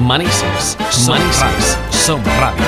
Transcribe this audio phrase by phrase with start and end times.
[0.00, 2.64] Manises, Manises, Som Radio.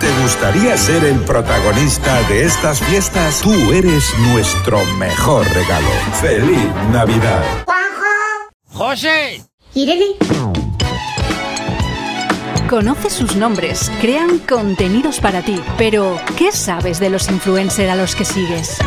[0.00, 3.42] ¿Te gustaría ser el protagonista de estas fiestas?
[3.42, 5.88] Tú eres nuestro mejor regalo.
[6.20, 7.44] ¡Feliz Navidad!
[8.72, 9.44] ¡José!
[9.74, 10.16] Irene,
[12.70, 18.16] Conoce sus nombres, crean contenidos para ti, pero ¿qué sabes de los influencers a los
[18.16, 18.78] que sigues?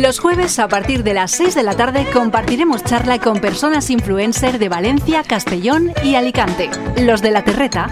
[0.00, 4.60] Los jueves a partir de las 6 de la tarde compartiremos charla con personas influencer
[4.60, 6.70] de Valencia, Castellón y Alicante.
[6.98, 7.90] Los de la Terreta,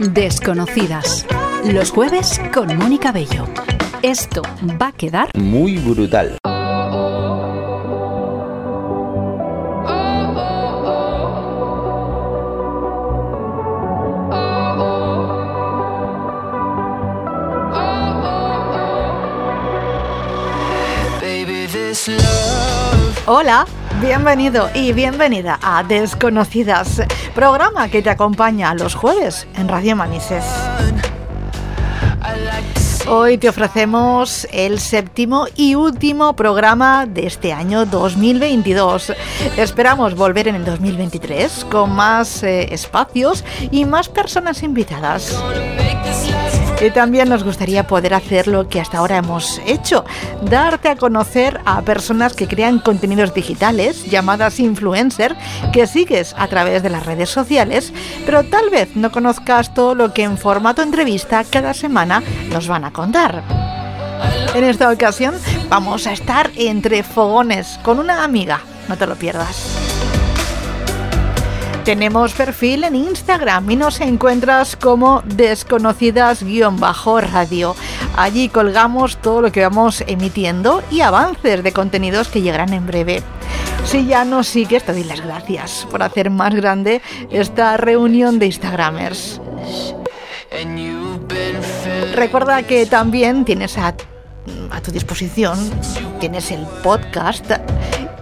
[0.00, 1.26] desconocidas.
[1.66, 3.46] Los jueves con Mónica Bello.
[4.00, 4.40] Esto
[4.80, 6.38] va a quedar muy brutal.
[23.30, 23.66] Hola,
[24.00, 27.02] bienvenido y bienvenida a Desconocidas,
[27.34, 30.46] programa que te acompaña los jueves en Radio Manises.
[33.06, 39.12] Hoy te ofrecemos el séptimo y último programa de este año 2022.
[39.58, 45.38] Esperamos volver en el 2023 con más eh, espacios y más personas invitadas.
[46.80, 50.04] Y también nos gustaría poder hacer lo que hasta ahora hemos hecho,
[50.42, 55.36] darte a conocer a personas que crean contenidos digitales, llamadas influencer,
[55.72, 57.92] que sigues a través de las redes sociales,
[58.24, 62.84] pero tal vez no conozcas todo lo que en formato entrevista cada semana nos van
[62.84, 63.42] a contar.
[64.54, 65.34] En esta ocasión
[65.68, 69.77] vamos a estar entre fogones con una amiga, no te lo pierdas.
[71.88, 77.74] Tenemos perfil en Instagram y nos encuentras como desconocidas-radio.
[78.14, 83.22] Allí colgamos todo lo que vamos emitiendo y avances de contenidos que llegarán en breve.
[83.86, 88.44] Si ya nos sigues, te doy las gracias por hacer más grande esta reunión de
[88.44, 89.40] Instagramers.
[92.14, 93.94] Recuerda que también tienes a,
[94.70, 95.58] a tu disposición,
[96.20, 97.50] tienes el podcast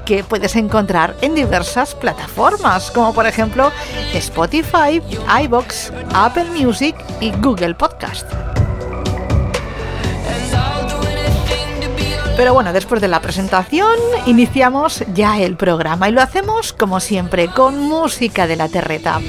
[0.06, 3.70] que puedes encontrar en diversas plataformas, como por ejemplo
[4.14, 5.02] Spotify,
[5.42, 8.26] iBox, Apple Music y Google Podcast.
[12.36, 13.96] Pero bueno, después de la presentación
[14.26, 19.20] iniciamos ya el programa y lo hacemos como siempre con música de la terreta.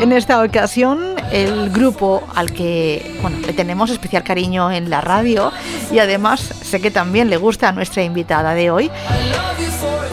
[0.00, 5.52] En esta ocasión el grupo al que bueno, le tenemos especial cariño en la radio
[5.92, 8.90] y además sé que también le gusta a nuestra invitada de hoy,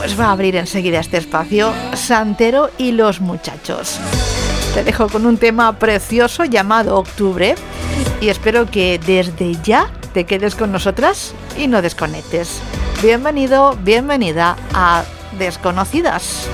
[0.05, 3.99] pues va a abrir enseguida este espacio Santero y los muchachos.
[4.75, 7.55] Te dejo con un tema precioso llamado Octubre
[8.21, 12.61] y espero que desde ya te quedes con nosotras y no desconectes.
[13.01, 15.05] Bienvenido, bienvenida a
[15.39, 16.47] Desconocidas.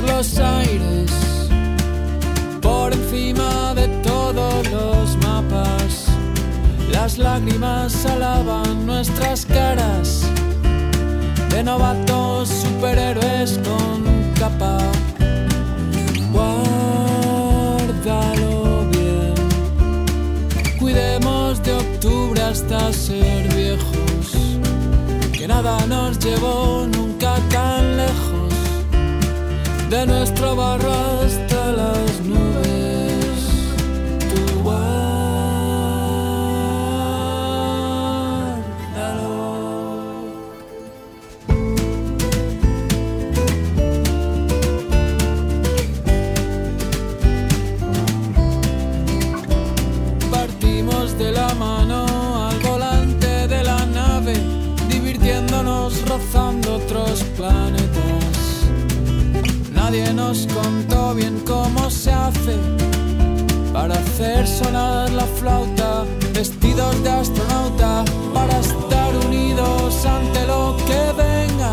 [0.00, 1.10] Por los aires,
[2.62, 6.06] por encima de todos los mapas.
[6.92, 10.22] Las lágrimas alaban nuestras caras
[11.50, 14.04] de novatos superhéroes con
[14.38, 14.78] capa.
[16.32, 17.66] Guárdalo
[18.92, 19.34] bien,
[20.78, 24.58] cuidemos de octubre hasta ser viejos
[25.32, 27.77] que nada nos llevó nunca tan
[29.90, 32.47] de nuestro barro hasta las nubes.
[64.18, 66.04] Hacer sonar la flauta,
[66.34, 68.04] vestidos de astronauta,
[68.34, 71.72] para estar unidos ante lo que venga,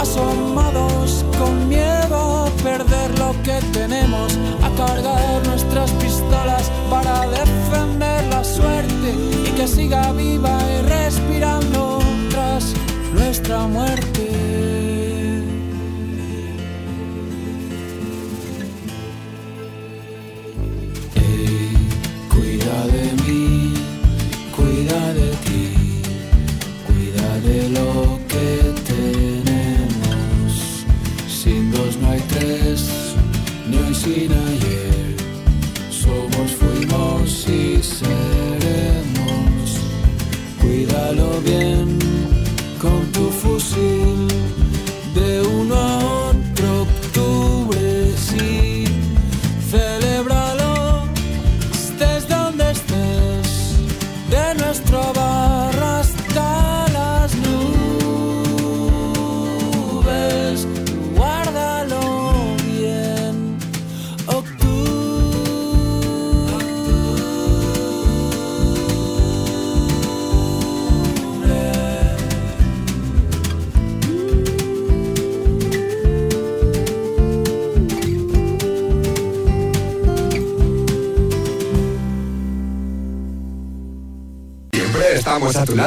[0.00, 8.42] asomados con miedo a perder lo que tenemos, a cargar nuestras pistolas para defender la
[8.42, 9.12] suerte
[9.46, 11.98] y que siga viva y respirando
[12.30, 12.72] tras
[13.12, 14.47] nuestra muerte.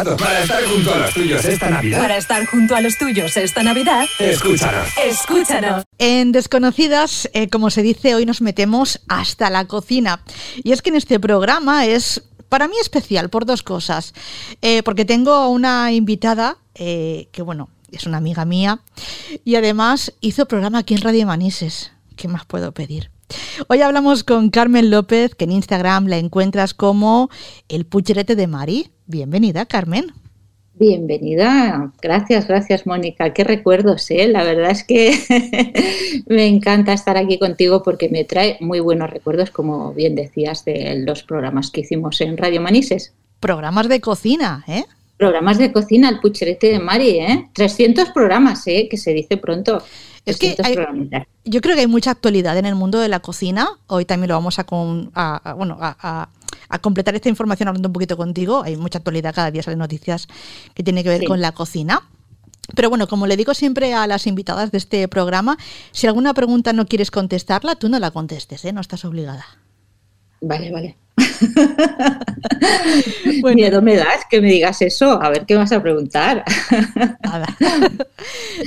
[0.03, 1.99] Para estar junto a los tuyos esta Navidad.
[2.01, 4.87] Para estar junto a los tuyos esta Navidad, Escúchanos.
[5.03, 5.83] escúchanos.
[5.97, 10.23] En Desconocidas, eh, como se dice, hoy nos metemos hasta la cocina.
[10.63, 14.13] Y es que en este programa es para mí especial por dos cosas.
[14.61, 18.81] Eh, porque tengo una invitada eh, que, bueno, es una amiga mía
[19.43, 21.91] y además hizo programa aquí en Radio Manises.
[22.15, 23.09] ¿Qué más puedo pedir?
[23.67, 27.29] Hoy hablamos con Carmen López, que en Instagram la encuentras como
[27.69, 28.89] el pucherete de Mari.
[29.05, 30.13] Bienvenida, Carmen.
[30.73, 33.33] Bienvenida, gracias, gracias Mónica.
[33.33, 34.27] Qué recuerdos, ¿eh?
[34.27, 35.13] La verdad es que
[36.25, 41.03] me encanta estar aquí contigo porque me trae muy buenos recuerdos, como bien decías, de
[41.05, 43.13] los programas que hicimos en Radio Manises.
[43.39, 44.85] Programas de cocina, ¿eh?
[45.17, 47.49] Programas de cocina, el pucherete de Mari, ¿eh?
[47.53, 48.87] 300 programas, ¿eh?
[48.89, 49.83] Que se dice pronto.
[50.25, 51.25] Es que 300 hay-.
[51.45, 53.67] Yo creo que hay mucha actualidad en el mundo de la cocina.
[53.87, 56.29] Hoy también lo vamos a, con- a- a- bueno, a,
[56.81, 58.61] completar esta información hablando un poquito contigo.
[58.63, 60.27] Hay mucha actualidad, cada día salen noticias
[60.73, 61.25] que tienen que ver Sí.
[61.25, 62.01] con la cocina.
[62.75, 65.57] Pero bueno, como le digo siempre a las invitadas de este programa,
[65.91, 68.71] si alguna pregunta no quieres contestarla, tú no la contestes, ¿eh?
[68.71, 69.45] no estás obligada.
[70.39, 70.95] Vale, vale.
[73.41, 73.55] Bueno.
[73.55, 75.21] Miedo me das que me digas eso.
[75.21, 76.43] A ver qué vas a preguntar.
[77.23, 77.47] Nada.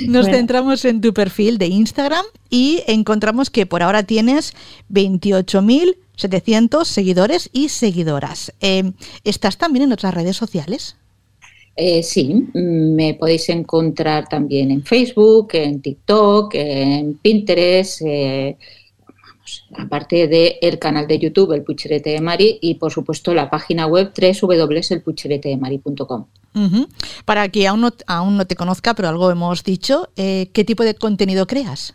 [0.07, 0.37] Nos Bueno.
[0.37, 4.53] centramos en tu perfil de Instagram y encontramos que por ahora tienes
[4.91, 8.53] 28.700 seguidores y seguidoras.
[8.61, 8.91] Eh,
[9.23, 10.95] ¿Estás también en otras redes sociales?
[11.77, 18.57] Eh, sí, me podéis encontrar también en Facebook, en TikTok, en Pinterest, eh,
[19.77, 23.87] aparte del el canal de YouTube El Pucherete de Mari y por supuesto la página
[23.87, 26.25] web www.elpucheretedemari.com.
[26.55, 26.87] Ujú.
[27.25, 30.83] Para que aún no, aún no te conozca, pero algo hemos dicho, eh, ¿qué tipo
[30.83, 31.93] de contenido creas?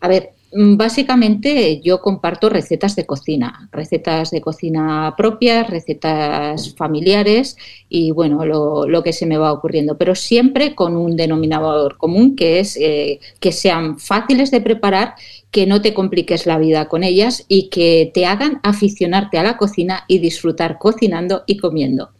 [0.00, 7.56] A ver, básicamente yo comparto recetas de cocina, recetas de cocina propias, recetas familiares
[7.88, 12.34] y bueno, lo, lo que se me va ocurriendo, pero siempre con un denominador común
[12.34, 15.14] que es eh, que sean fáciles de preparar,
[15.50, 19.56] que no te compliques la vida con ellas y que te hagan aficionarte a la
[19.56, 22.10] cocina y disfrutar cocinando y comiendo.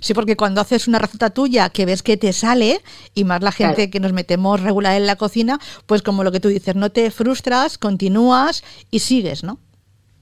[0.00, 2.80] Sí, porque cuando haces una receta tuya que ves que te sale,
[3.14, 3.90] y más la gente Claro.
[3.90, 7.10] que nos metemos regular en la cocina, pues como lo que tú dices, no te
[7.10, 9.58] frustras, continúas y sigues, ¿no?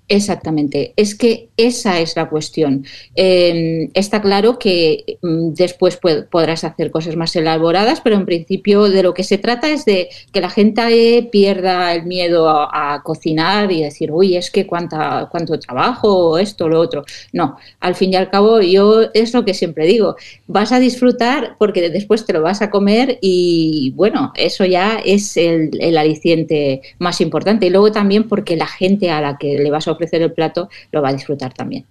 [0.08, 2.84] Exactamente, es que esa es la cuestión.
[3.14, 8.90] Eh, está claro que mm, después pu- podrás hacer cosas más elaboradas, pero en principio
[8.90, 13.02] de lo que se trata es de que la gente pierda el miedo a, a
[13.02, 17.04] cocinar y decir, uy, es que cuánta, cuánto trabajo, esto, lo otro.
[17.32, 21.56] No, al fin y al cabo yo es lo que siempre digo, vas a disfrutar
[21.58, 26.82] porque después te lo vas a comer y bueno, eso ya es el, el aliciente
[26.98, 27.66] más importante.
[27.66, 30.68] Y luego también porque la gente a la que le vas a ofrecer el plato
[30.90, 31.86] lo va a disfrutar también.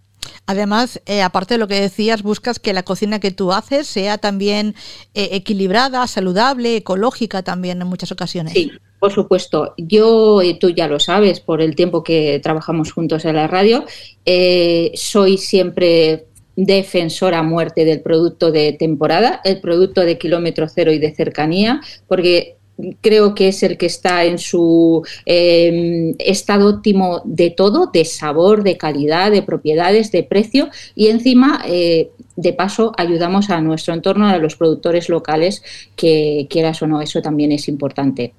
[0.45, 4.17] Además, eh, aparte de lo que decías, buscas que la cocina que tú haces sea
[4.17, 4.75] también
[5.13, 8.53] eh, equilibrada, saludable, ecológica también en muchas ocasiones.
[8.53, 9.73] Sí, por supuesto.
[9.77, 13.85] Yo, y tú ya lo sabes, por el tiempo que trabajamos juntos en la radio,
[14.25, 20.91] eh, soy siempre defensora a muerte del producto de temporada, el producto de kilómetro cero
[20.91, 22.57] y de cercanía, porque
[23.01, 28.63] creo que es el que está en su eh, estado óptimo de todo, de sabor,
[28.63, 34.27] de calidad, de propiedades, de precio y encima, eh, de paso, ayudamos a nuestro entorno,
[34.27, 35.63] a los productores locales,
[35.95, 38.33] que quieras o no, eso también es importante.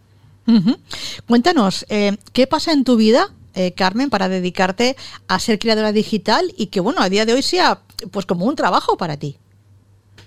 [1.26, 4.96] Cuéntanos, eh, ¿qué pasa en tu vida, eh, Carmen, para dedicarte
[5.28, 7.80] a ser creadora digital y que, bueno, a día de hoy sea
[8.10, 9.36] pues como un trabajo para ti?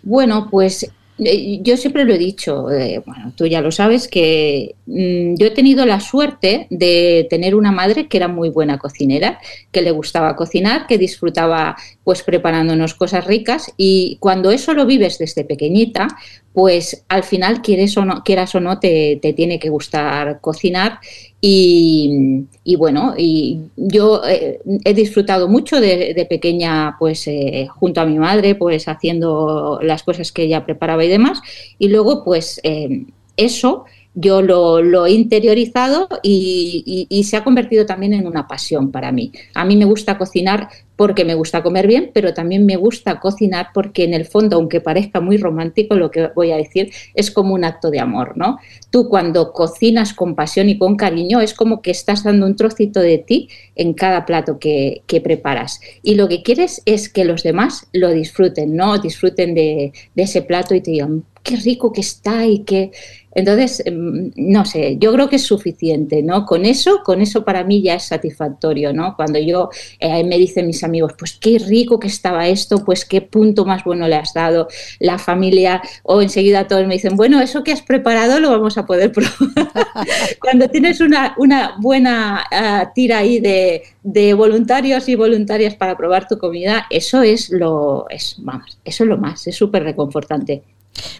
[0.03, 5.35] Bueno, pues yo siempre lo he dicho, eh, bueno, tú ya lo sabes, que mm,
[5.35, 9.39] yo he tenido la suerte de tener una madre que era muy buena cocinera,
[9.71, 13.73] que le gustaba cocinar, que disfrutaba pues preparándonos cosas ricas.
[13.77, 16.07] Y cuando eso lo vives desde pequeñita,
[16.51, 20.99] pues al final quieres o no, quieras o no te, te tiene que gustar cocinar
[21.47, 28.17] Y, bueno, y yo eh, he disfrutado mucho de, pequeña, pues eh, junto a mi
[28.17, 31.41] madre, pues haciendo las cosas que ella preparaba y demás.
[31.77, 33.05] Y luego, pues eh,
[33.37, 39.31] eso yo lo, he interiorizado y, se ha convertido también en una pasión para mí.
[39.53, 43.67] A mí me gusta cocinar porque me gusta comer bien, pero también me gusta cocinar
[43.73, 47.53] porque en el fondo, aunque parezca muy romántico lo que voy a decir, es como
[47.53, 48.57] un acto de amor, ¿no?
[48.89, 53.01] Tú cuando cocinas con pasión y con cariño es como que estás dando un trocito
[53.01, 55.79] de ti en cada plato que, preparas.
[56.03, 58.97] Y lo que quieres es que los demás lo disfruten, ¿no?
[58.99, 62.91] Disfruten de, de ese plato y te digan, qué rico que está y que
[63.35, 66.45] entonces, em, no sé, yo creo que es suficiente, ¿no?
[66.45, 69.15] Con eso, con eso para mí ya es satisfactorio, ¿no?
[69.17, 73.21] Cuando yo eh, me dicen mis amigos, pues qué rico que estaba esto, pues qué
[73.21, 77.61] punto más bueno le has dado, la familia, o enseguida todos me dicen, bueno, eso
[77.63, 79.33] que has preparado lo vamos a poder probar.
[80.39, 86.27] Cuando tienes una, una buena ah, tira ahí de, de, voluntarios y voluntarias para probar
[86.27, 90.63] tu comida, eso es lo, es, vamos, eso es lo más, es súper reconfortante.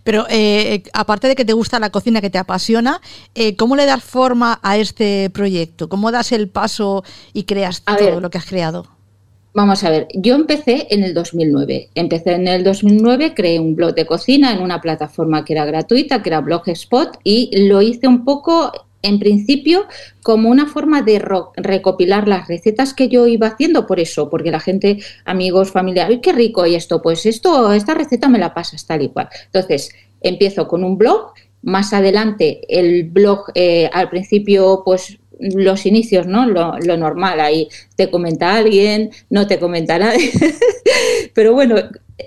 [0.03, 3.01] Pero eh, aparte de que te gusta la cocina, que te apasiona,
[3.34, 5.89] eh, ¿cómo le das forma a este proyecto?
[5.89, 7.03] ¿Cómo das el paso
[7.34, 8.88] y creas todo lo que has creado?
[9.55, 11.89] Vamos a ver, yo empecé en el 2009.
[11.96, 16.22] Empecé en el 2009, creé un blog de cocina en una plataforma que era gratuita,
[16.22, 18.74] que era Blogspot, y lo hice un poco
[19.05, 19.85] en principio
[20.24, 21.21] como una forma de
[21.55, 26.19] recopilar las recetas que yo iba haciendo por eso, porque la gente, amigos, familia, ¡ay,
[26.21, 26.65] qué rico!
[26.65, 29.29] Y esto, pues esto, esta receta me la pasas tal y cual.
[29.45, 36.27] Entonces, empiezo con un blog, más adelante el blog, eh, al principio, pues los inicios,
[36.27, 36.45] ¿no?
[36.45, 40.31] Lo, lo, normal, ahí te comenta alguien, no te comenta nadie.
[41.33, 41.75] Pero bueno,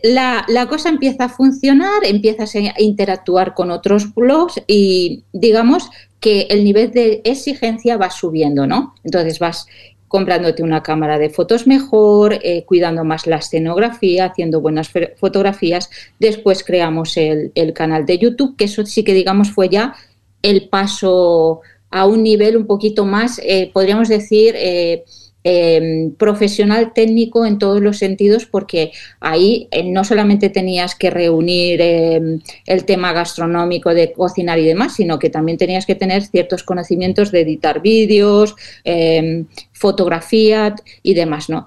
[0.03, 5.89] la, la, cosa empieza a funcionar, empiezas a interactuar con otros blogs y digamos
[6.21, 8.95] que el nivel de exigencia va subiendo, ¿no?
[9.05, 9.67] Entonces vas
[10.09, 15.91] comprándote una cámara de fotos mejor, eh, cuidando más la escenografía, haciendo buenas fotografías.
[16.19, 19.95] Después creamos el, canal de YouTube, que eso sí que digamos fue ya
[20.43, 21.61] el paso
[21.91, 25.05] a un nivel un poquito más, eh, podríamos decir, eh,
[25.51, 31.81] Em, profesional técnico en todos los sentidos porque ahí eh, no solamente tenías que reunir
[31.81, 36.65] em, el tema gastronómico de cocinar y demás, sino que también tenías que tener ciertos
[36.65, 41.67] conocimientos de editar vídeos, em, fotografía y demás, ¿no?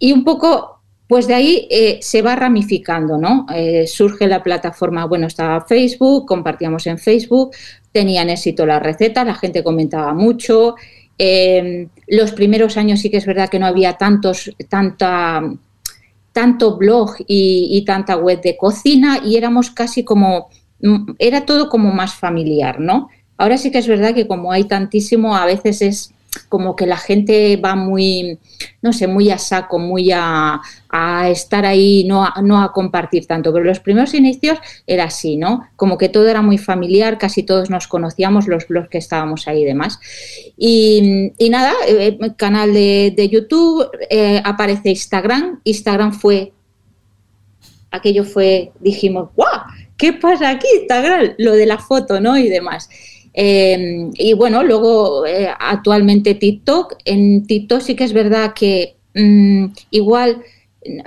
[0.00, 3.46] Y un poco pues de ahí eh, se va ramificando, ¿no?
[3.54, 7.54] Eh, surge la plataforma, bueno, estaba Facebook, compartíamos en Facebook,
[7.92, 10.74] tenían éxito las recetas, la gente comentaba mucho,
[11.18, 15.42] eh, los primeros años sí que es verdad que no había tantos, tanta,
[16.32, 20.48] tanto blog y, tanta web de cocina y éramos casi como,
[20.80, 23.08] mm, era todo como más familiar, ¿no?
[23.36, 26.14] Ahora sí que es verdad que como hay tantísimo, a veces es
[26.48, 28.38] como que la gente va muy,
[28.80, 30.60] no sé, muy a saco, muy a,
[31.28, 33.52] estar ahí, no a, no a compartir tanto.
[33.52, 35.68] Pero los primeros inicios era así, ¿no?
[35.76, 39.62] Como que todo era muy familiar, casi todos nos conocíamos, los blogs que estábamos ahí
[39.62, 39.98] y demás.
[40.56, 45.60] Y, nada, el eh, canal de, YouTube, eh, aparece Instagram.
[45.64, 46.52] Instagram fue,
[47.90, 49.62] aquello fue, dijimos, ¡guau!
[49.96, 51.34] ¿Qué pasa aquí, Instagram?
[51.38, 52.36] Lo de la foto, ¿no?
[52.36, 52.88] Y demás.
[53.34, 56.96] Em, y bueno, luego eh, actualmente TikTok.
[57.04, 60.42] En TikTok sí que es verdad que mm, igual,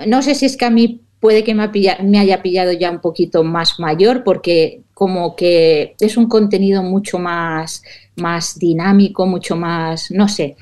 [0.06, 3.42] no sé si es que a mí puede que me, haya pillado ya un poquito
[3.42, 7.82] más mayor porque como que es un contenido mucho más,
[8.16, 10.56] más dinámico, mucho más, no sé.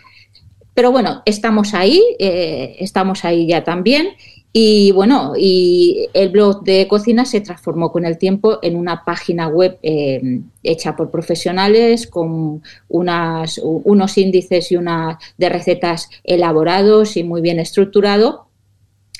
[0.74, 4.08] Pero bueno, estamos ahí, eh, estamos ahí ya también
[4.56, 9.48] y bueno, y el blog de cocina se transformó con el tiempo en una página
[9.48, 17.24] web eh, hecha por profesionales con unas, unos índices y una de recetas elaborados y
[17.24, 18.46] muy bien estructurado.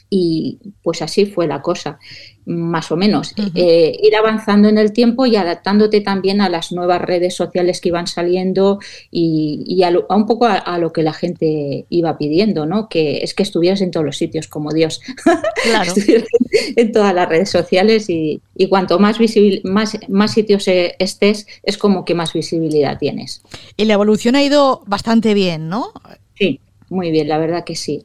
[0.09, 1.99] Y pues así fue la cosa
[2.47, 3.35] más o menos.
[3.55, 7.89] Eh, ir avanzando en el tiempo y adaptándote también a las nuevas redes sociales que
[7.89, 12.89] iban saliendo y, a, un poco a, lo que la gente iba pidiendo, ¿no?
[12.89, 15.01] Que es que estuvieras en todos los sitios como Dios.
[15.65, 15.93] Claro.
[16.77, 19.19] en todas las redes sociales y, cuanto más,
[19.65, 23.43] más, más sitios eh, estés, es como que más visibilidad tienes.
[23.77, 25.93] Y la evolución ha ido bastante bien, ¿no?
[26.39, 26.61] Sí,
[26.91, 28.05] muy bien, la verdad que sí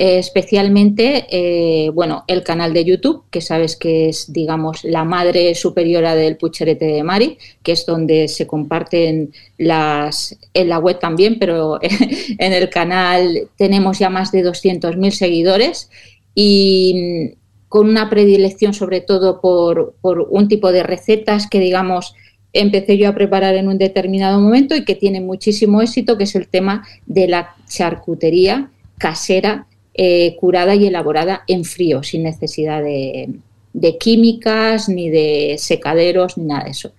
[0.00, 6.14] especialmente, eh, bueno, el canal de YouTube, que sabes que es, digamos, la madre superiora
[6.14, 11.78] del Pucherete de Mari, que es donde se comparten las, en la web también, pero
[12.38, 15.90] en el canal tenemos ya más de 200.000 seguidores
[16.34, 17.34] y
[17.68, 22.14] con una predilección sobre todo por, por un tipo de recetas que, digamos,
[22.54, 26.34] empecé yo a preparar en un determinado momento y que tiene muchísimo éxito, que es
[26.34, 33.30] el tema de la charcutería casera, eh, curada y elaborada en frío, sin necesidad de,
[33.72, 36.92] de químicas, ni de secaderos, ni nada de eso.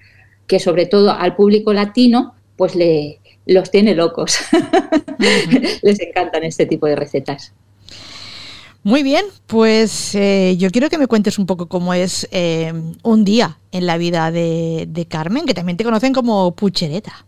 [0.47, 4.37] Que sobre todo al público latino, pues le, los tiene locos.
[5.81, 7.53] Les encantan este tipo de recetas.
[8.83, 13.23] Muy bien, pues eh, yo quiero que me cuentes un poco cómo es eh, un
[13.23, 17.25] día en la vida de, Carmen, que también te conocen como Puchereta.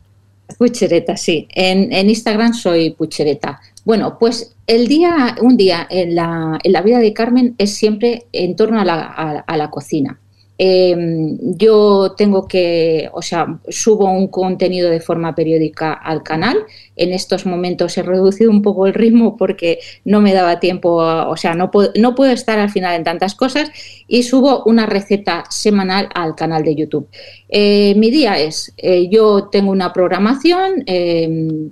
[0.58, 1.48] Puchereta, sí.
[1.54, 3.60] En, Instagram soy Puchereta.
[3.86, 8.28] Bueno, pues el día, un día en la, en la vida de Carmen es siempre
[8.32, 9.02] en torno a la,
[9.46, 10.20] a la cocina.
[10.66, 16.56] Em, yo tengo que, o sea, subo un contenido de forma periódica al canal.
[16.96, 21.36] En estos momentos he reducido un poco el ritmo porque no me daba tiempo, o
[21.36, 23.72] sea, no puedo, estar al final en tantas cosas
[24.08, 27.10] y subo una receta semanal al canal de YouTube.
[27.50, 31.72] Eh, mi día es, eh, yo tengo una programación em,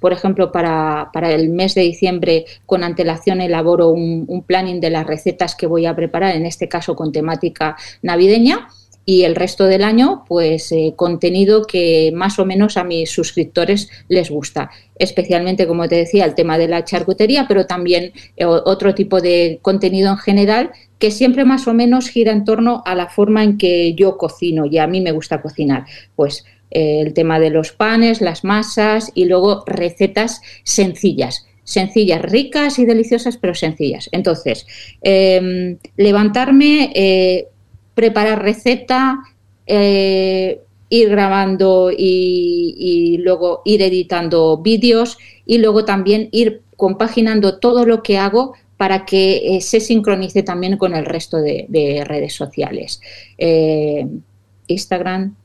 [0.00, 5.54] por ejemplo, para, el mes de diciembre con antelación elaboro un, planning de las recetas
[5.54, 8.68] que voy a preparar, en este caso con temática navideña
[9.04, 13.90] y el resto del año, pues eh, contenido que más o menos a mis suscriptores
[14.08, 14.70] les gusta.
[14.96, 19.58] Especialmente, como te decía, el tema de la charcutería, pero también eh, otro tipo de
[19.62, 23.56] contenido en general que siempre más o menos gira en torno a la forma en
[23.56, 25.86] que yo cocino y a mí me gusta cocinar.
[26.14, 32.84] Pues el tema de los panes, las masas y luego recetas sencillas sencillas, ricas y
[32.84, 34.08] deliciosas, pero sencillas.
[34.12, 34.66] Entonces,
[35.02, 37.46] em, levantarme, eh,
[37.94, 39.20] preparar receta,
[39.66, 48.02] eh, ir grabando y, luego ir editando vídeos y luego también ir compaginando todo lo
[48.02, 53.00] que hago para que eh, se sincronice también con el resto de redes sociales.
[54.66, 55.36] Instagram,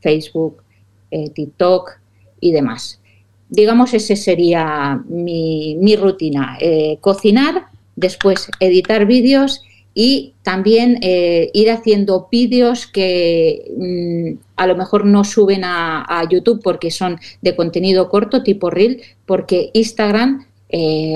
[0.00, 0.62] Facebook,
[1.10, 1.92] eh, TikTok
[2.40, 3.00] y demás.
[3.48, 6.58] Digamos, ese sería mi, rutina.
[6.60, 9.62] Eh, cocinar, después editar vídeos
[9.94, 16.60] y también eh, ir haciendo vídeos que mm, a lo mejor no suben a, YouTube
[16.62, 20.44] porque son de contenido corto, tipo reel, porque Instagram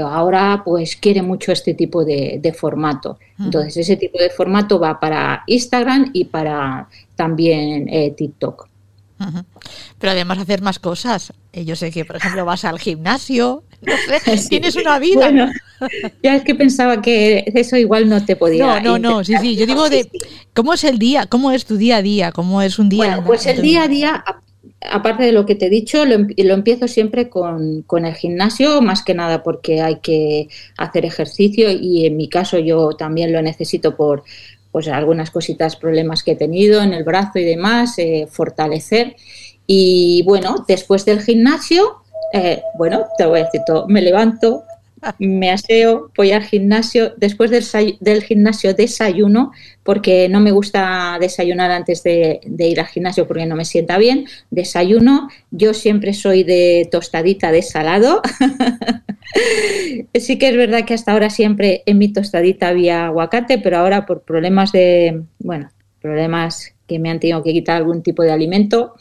[0.05, 3.19] ahora pues quiere mucho este tipo de, formato.
[3.39, 8.70] Entonces ese tipo de formato va para Instagram y para también TikTok.
[9.99, 11.33] Pero además hacer más cosas.
[11.53, 13.65] Eh, yo sé que, por ejemplo, vas al gimnasio,
[14.49, 15.53] tienes una vida.
[16.23, 18.81] ya es que pensaba que eso igual no te podía.
[18.81, 19.57] No, no, no, sí, sí.
[19.57, 20.09] Yo digo de
[20.55, 23.07] cómo es el día, cómo es tu día a día, cómo es un día.
[23.07, 24.25] Bueno, pues el día a día,
[24.91, 28.81] aparte de lo que te he dicho, lo, lo empiezo siempre con, con, el gimnasio,
[28.81, 33.43] más que nada porque hay que hacer ejercicio y en mi caso yo también lo
[33.43, 34.25] necesito por
[34.73, 39.17] pues algunas cositas, problemas que he tenido en el brazo y demás, eh, fortalecer.
[39.67, 42.03] Y bueno, después del gimnasio,
[42.33, 44.65] eh, bueno, te voy a decir todo, me levanto,
[45.19, 52.03] me aseo, voy al gimnasio, después del, gimnasio desayuno, porque no me gusta desayunar antes
[52.03, 57.53] de, ir al gimnasio porque no me sienta bien, desayuno, yo siempre soy de tostadita
[57.53, 58.23] de salado,
[60.15, 64.07] sí que es verdad que hasta ahora siempre en mi tostadita había aguacate, pero ahora
[64.07, 68.95] por problemas de, bueno, problemas que me han tenido que quitar algún tipo de alimento,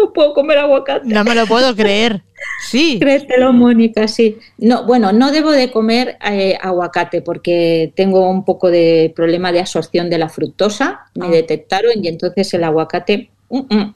[0.00, 1.06] no puedo comer aguacate.
[1.06, 2.22] No me lo puedo creer.
[2.68, 2.98] Sí.
[3.00, 4.38] Créetelo, Mónica, sí.
[4.58, 9.60] No, bueno, no debo de comer eh, aguacate porque tengo un poco de problema de
[9.60, 11.30] absorción de la fructosa, me ah.
[11.30, 13.92] detectaron y entonces el aguacate mm, mm.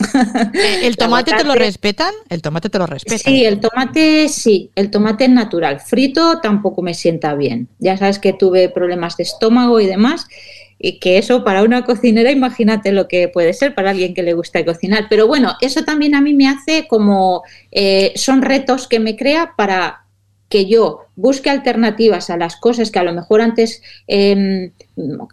[0.82, 2.12] ¿El tomate te lo respetan?
[2.28, 3.32] El tomate te lo respetan.
[3.32, 5.80] Sí, el tomate sí, el tomate es natural.
[5.80, 7.68] Frito tampoco me sienta bien.
[7.78, 10.26] Ya sabes que tuve problemas de estómago y demás
[10.84, 14.34] y que eso para una cocinera, imagínate lo que puede ser para alguien que le
[14.34, 15.06] gusta cocinar.
[15.08, 17.42] Pero bueno, eso también a mí me hace como,
[17.72, 20.04] eh, son retos que me crea para
[20.50, 24.72] que yo busque alternativas a las cosas que a lo mejor antes, em,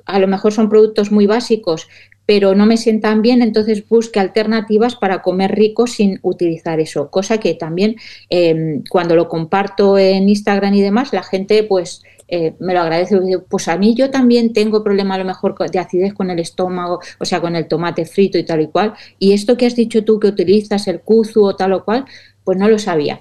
[0.06, 1.90] a lo mejor son productos muy básicos,
[2.26, 7.10] pero no me sientan bien, entonces busque alternativas para comer rico sin utilizar eso.
[7.10, 7.98] Cosa que también
[8.30, 13.20] em, cuando lo comparto en Instagram y demás, la gente pues eh, me lo agradece.
[13.50, 17.02] Pues a mí yo también tengo problema a lo mejor de acidez con el estómago,
[17.20, 18.94] o sea, con el tomate frito y tal y cual.
[19.20, 22.06] Y esto que has dicho tú que utilizas el kuzu o tal o cual,
[22.46, 23.20] pues no lo sabía.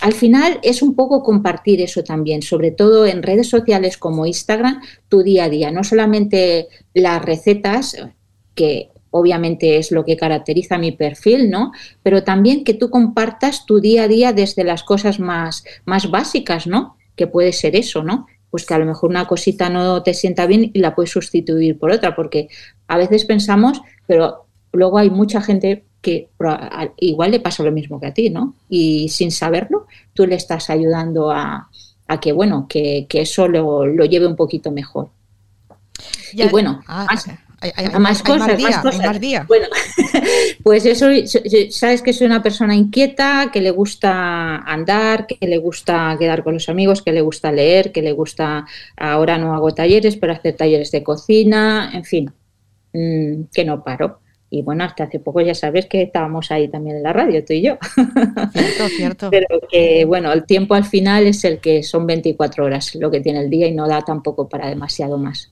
[0.00, 4.80] Al final es un poco compartir eso también, sobre todo en redes sociales como Instagram,
[5.08, 7.96] tu día a día, no solamente las recetas,
[8.54, 11.72] que obviamente es lo que caracteriza mi perfil, ¿no?
[12.02, 16.66] Pero también que tú compartas tu día a día desde las cosas más, más básicas,
[16.66, 16.96] ¿no?
[17.14, 18.26] Que puede ser eso, ¿no?
[18.50, 21.78] Pues que a lo mejor una cosita no te sienta bien y la puedes sustituir
[21.78, 22.48] por otra, porque
[22.86, 26.30] a veces pensamos, pero luego hay mucha gente que
[26.98, 28.54] igual le pasa lo mismo que a ti, ¿no?
[28.68, 31.68] Y sin saberlo, tú le estás ayudando a,
[32.20, 35.10] que, bueno, que, eso lo, lleve un poquito mejor.
[36.32, 37.06] y bueno, ah,
[37.98, 39.66] más, cosas, más, cosas, Bueno,
[40.68, 41.06] pues eso,
[41.70, 46.52] sabes que soy una persona inquieta, que le gusta andar, que le gusta quedar con
[46.52, 50.56] los amigos, que le gusta leer, que le gusta, ahora no hago talleres, pero hacer
[50.56, 52.30] talleres de cocina, en fin,
[52.92, 54.20] mm, que no paro.
[54.50, 57.54] Y bueno, hasta hace poco ya sabes que estábamos ahí también en la radio, tú
[57.54, 57.78] y yo.
[58.52, 59.30] Cierto, cierto.
[59.30, 63.22] Pero que bueno, el tiempo al final es el que son 24 horas lo que
[63.22, 65.50] tiene el día y no da tampoco para demasiado más.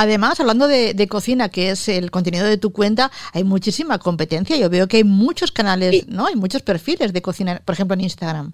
[0.00, 4.56] Además, hablando de, cocina, que es el contenido de tu cuenta, hay muchísima competencia.
[4.56, 6.26] Yo veo que hay muchos canales, ¿no?
[6.26, 8.52] Hay muchos perfiles de cocina, por ejemplo, en Instagram.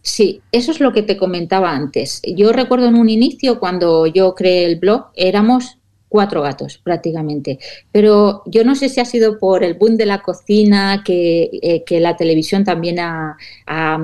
[0.00, 2.22] Sí, eso es lo que te comentaba antes.
[2.24, 5.78] Yo recuerdo en un inicio, cuando yo creé el blog, éramos
[6.08, 7.58] cuatro gatos prácticamente.
[7.90, 12.00] Pero yo no sé si ha sido por el boom de la cocina, que, eh,
[12.00, 13.98] la televisión también ha, ha,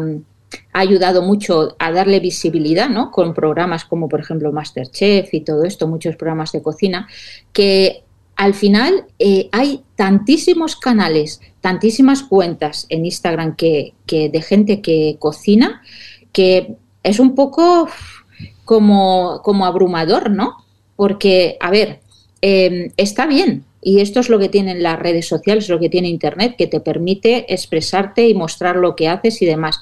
[0.72, 3.10] ayudado mucho a darle visibilidad, ¿no?
[3.10, 7.08] Con programas como por ejemplo Masterchef y todo esto, muchos programas de cocina,
[7.52, 8.04] que
[8.36, 15.16] al final eh, hay tantísimos canales, tantísimas cuentas en Instagram que, que de gente que
[15.18, 15.82] cocina,
[16.32, 17.88] que es un poco
[18.64, 20.56] como, como abrumador, ¿no?
[20.96, 22.00] Porque, a ver,
[22.42, 26.08] em, está bien, y esto es lo que tienen las redes sociales, lo que tiene
[26.08, 29.78] Internet, que te permite expresarte y mostrar lo que haces y demás.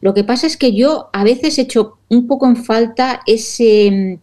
[0.00, 4.18] Lo que pasa es que yo a veces echo un poco en falta ese,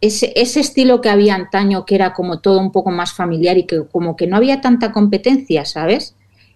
[0.00, 3.64] ese, ese, estilo que había antaño, que era como todo un poco más familiar y
[3.64, 6.14] que como que no había tanta competencia, ¿sabes?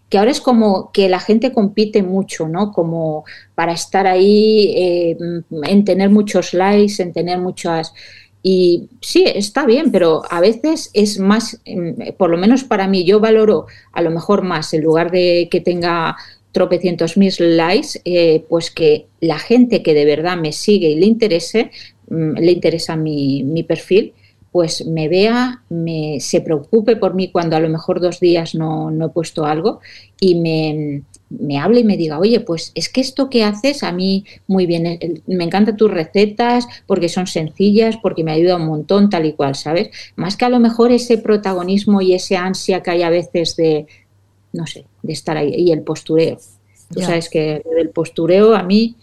[0.08, 2.72] Que ahora es como que la gente compite mucho, ¿no?
[2.72, 5.16] Como para estar ahí, eh,
[5.62, 7.92] en tener muchos likes, en tener muchas...
[8.40, 13.04] Y sí, está bien, pero a veces es más, mm, por lo menos para mí,
[13.04, 16.16] yo valoro a lo mejor más, en lugar de que tenga
[16.52, 21.06] tropecientos mil likes, eh, pues que la gente que de verdad me sigue y le
[21.06, 21.70] interese,
[22.08, 24.14] mm, le interesa mi, mi perfil,
[24.50, 28.90] pues me vea, me, se preocupe por mí cuando a lo mejor dos días no,
[28.90, 29.80] no he puesto algo
[30.18, 33.92] y me, me hable y me diga, oye, pues es que esto que haces a
[33.92, 39.10] mí muy bien, me encantan tus recetas porque son sencillas, porque me ayuda un montón,
[39.10, 39.90] tal y cual, ¿sabes?
[40.16, 43.86] Más que a lo mejor ese protagonismo y ese ansia que hay a veces de,
[44.52, 46.38] no sé, de estar ahí, y el postureo.
[46.92, 48.96] Tú sabes que el postureo a mí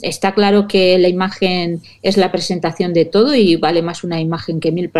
[0.00, 4.60] está claro que la imagen es la presentación de todo y vale más una imagen
[4.60, 4.90] que mil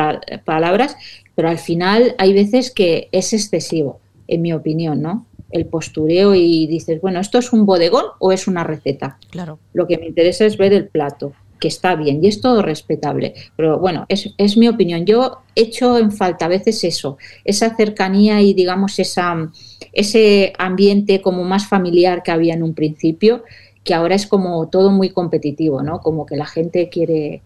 [0.44, 0.96] palabras,
[1.34, 5.26] pero al final hay veces que es excesivo, en mi opinión, ¿no?
[5.54, 9.18] el postureo y dices, bueno, ¿esto es un bodegón o es una receta?
[9.30, 9.60] Claro.
[9.72, 11.32] Lo que me interesa es ver el plato,
[11.64, 13.32] que está bien y es todo respetable.
[13.56, 15.06] Pero bueno, es, es mi opinión.
[15.06, 19.50] Yo echo en falta a veces eso, esa cercanía y digamos esa,
[19.94, 23.44] ese ambiente como más familiar que había en un principio,
[23.82, 26.00] que ahora es como todo muy competitivo, ¿no?
[26.00, 27.40] Como que la gente quiere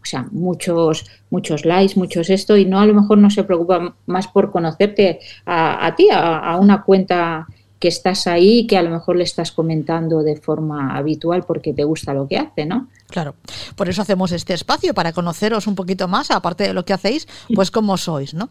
[0.00, 3.94] o sea, muchos, muchos likes, muchos esto, y no a lo mejor no se preocupa
[4.06, 7.46] más por conocerte a, ti, a, una cuenta
[7.78, 11.84] que estás ahí que a lo mejor le estás comentando de forma habitual porque te
[11.84, 12.88] gusta lo que hace, ¿no?
[13.08, 13.36] Claro,
[13.74, 17.26] por eso hacemos este espacio, para conoceros un poquito más, aparte de lo que hacéis,
[17.54, 18.50] pues cómo sois, ¿no?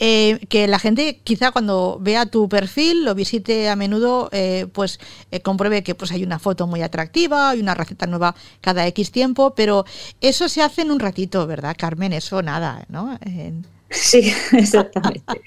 [0.00, 4.98] Eh, que la gente quizá cuando vea tu perfil, lo visite a menudo, eh, pues
[5.30, 9.12] eh, compruebe que pues hay una foto muy atractiva, hay una receta nueva cada X
[9.12, 9.84] tiempo, pero
[10.20, 12.12] eso se hace en un ratito, ¿verdad, Carmen?
[12.12, 13.18] Eso nada, ¿no?
[13.92, 15.42] Sí, exactamente.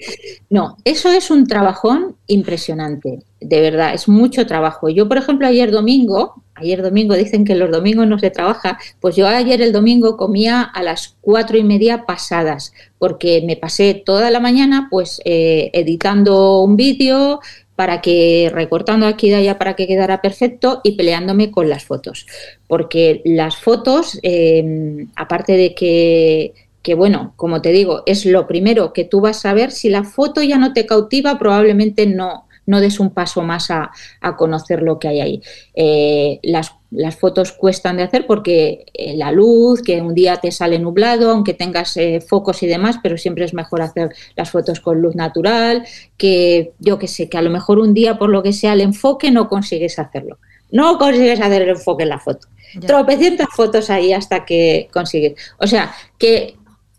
[0.48, 4.88] No, eso es un trabajón impresionante, de verdad, es mucho trabajo.
[4.88, 9.16] Yo, por ejemplo, ayer domingo, ayer domingo dicen que los domingos no se trabaja, pues
[9.16, 14.30] yo ayer el domingo comía a las cuatro y media pasadas, porque me pasé toda
[14.30, 17.40] la mañana pues eh, editando un vídeo,
[17.76, 22.26] para que recortando aquí y allá para que quedara perfecto y peleándome con las fotos.
[22.66, 26.54] Porque las fotos, eh, aparte de que
[26.86, 29.72] que bueno, como te digo, es lo primero que tú vas a ver.
[29.72, 33.90] Si la foto ya no te cautiva, probablemente no, no des un paso más a,
[34.38, 35.42] conocer lo que hay ahí.
[35.74, 40.52] Eh, las, las, fotos cuestan de hacer porque eh, la luz, que un día te
[40.52, 44.78] sale nublado, aunque tengas eh, focos y demás, pero siempre es mejor hacer las fotos
[44.78, 45.84] con luz natural,
[46.16, 48.80] que yo que sé, que a lo mejor un día por lo que sea el
[48.80, 50.38] enfoque no consigues hacerlo.
[50.70, 52.46] No consigues hacer el enfoque en la foto.
[52.86, 55.34] Tropecientas fotos ahí hasta que consigues.
[55.58, 56.56] O sea, que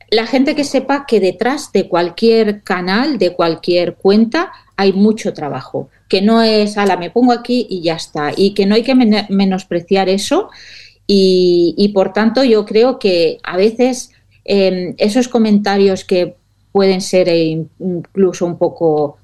[0.09, 5.89] la gente que sepa que detrás de cualquier canal, de cualquier cuenta, hay mucho trabajo,
[6.07, 8.95] que no es, ala, me pongo aquí y ya está, y que no hay que
[8.95, 10.49] menospreciar eso.
[11.09, 14.11] Y, por tanto yo creo que a veces
[14.43, 16.35] em, esos comentarios que
[16.73, 17.29] pueden ser
[17.79, 19.17] incluso un poco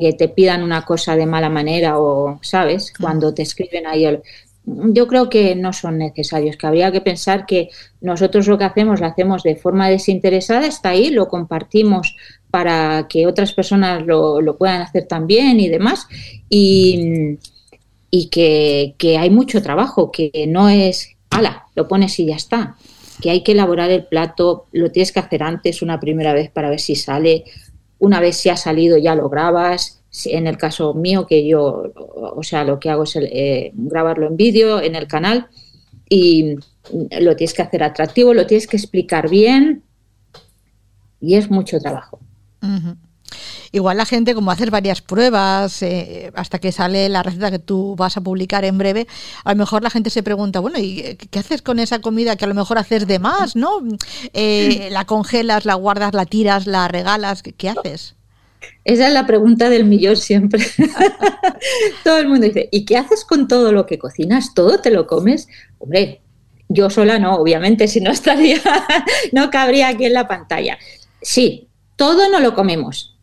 [0.00, 2.92] que te pidan una cosa de mala manera o, ¿sabes?
[2.98, 4.22] Cuando te escriben ahí el,
[4.92, 9.00] yo creo que no son necesarios, que habría que pensar que nosotros lo que hacemos
[9.00, 12.16] lo hacemos de forma desinteresada, está ahí, lo compartimos
[12.50, 16.06] para que otras personas lo, lo puedan hacer también y demás,
[16.48, 17.38] y,
[18.10, 22.76] y que, que, hay mucho trabajo, que no es, ala, lo pones y ya está,
[23.20, 26.70] que hay que elaborar el plato, lo tienes que hacer antes una primera vez para
[26.70, 27.44] ver si sale,
[27.98, 32.42] una vez si ha salido ya lo grabas, en el caso mío, que yo, o
[32.42, 35.48] sea, lo que hago es eh, grabarlo en vídeo en el canal
[36.08, 36.56] y
[37.20, 39.84] lo tienes que hacer atractivo, lo tienes que explicar bien
[41.20, 42.18] y es mucho trabajo.
[43.72, 47.94] Igual la gente, como hacer varias pruebas eh, hasta que sale la receta que tú
[47.96, 49.06] vas a publicar en breve,
[49.44, 52.46] a lo mejor la gente se pregunta, bueno, ¿y qué haces con esa comida que
[52.46, 53.80] a lo mejor haces de más, no?
[54.32, 58.16] Eh, la congelas, la guardas, la tiras, la regalas, qué haces?
[58.84, 60.62] Esa es la pregunta del millón siempre.
[62.04, 64.54] todo el mundo dice, ¿y qué haces con todo lo que cocinas?
[64.54, 65.48] ¿Todo te lo comes?
[65.78, 66.20] Hombre,
[66.68, 68.58] yo sola no, obviamente, si no estaría,
[69.32, 70.78] no cabría aquí en la pantalla.
[71.20, 73.18] Sí, todo no lo comemos.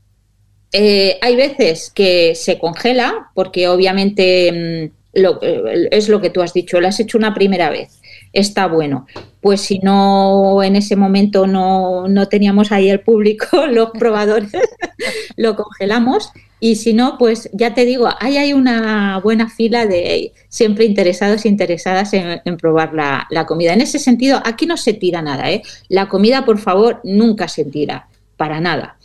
[0.72, 6.54] Eh, hay veces que se congela, porque obviamente mm, eh, es lo que tú has
[6.54, 8.02] dicho, lo has hecho una primera vez
[8.40, 9.08] está bueno.
[9.42, 14.52] Pues si no, en ese momento no, no teníamos ahí el público, los probadores,
[15.36, 20.34] lo congelamos y si no, pues ya te digo, ahí hay una buena fila de
[20.50, 23.74] siempre interesados e interesadas en, probar la, la, comida.
[23.74, 25.62] En ese sentido, aquí no se tira nada, ¿eh?
[25.88, 28.98] La comida, por favor, nunca se tira, para nada.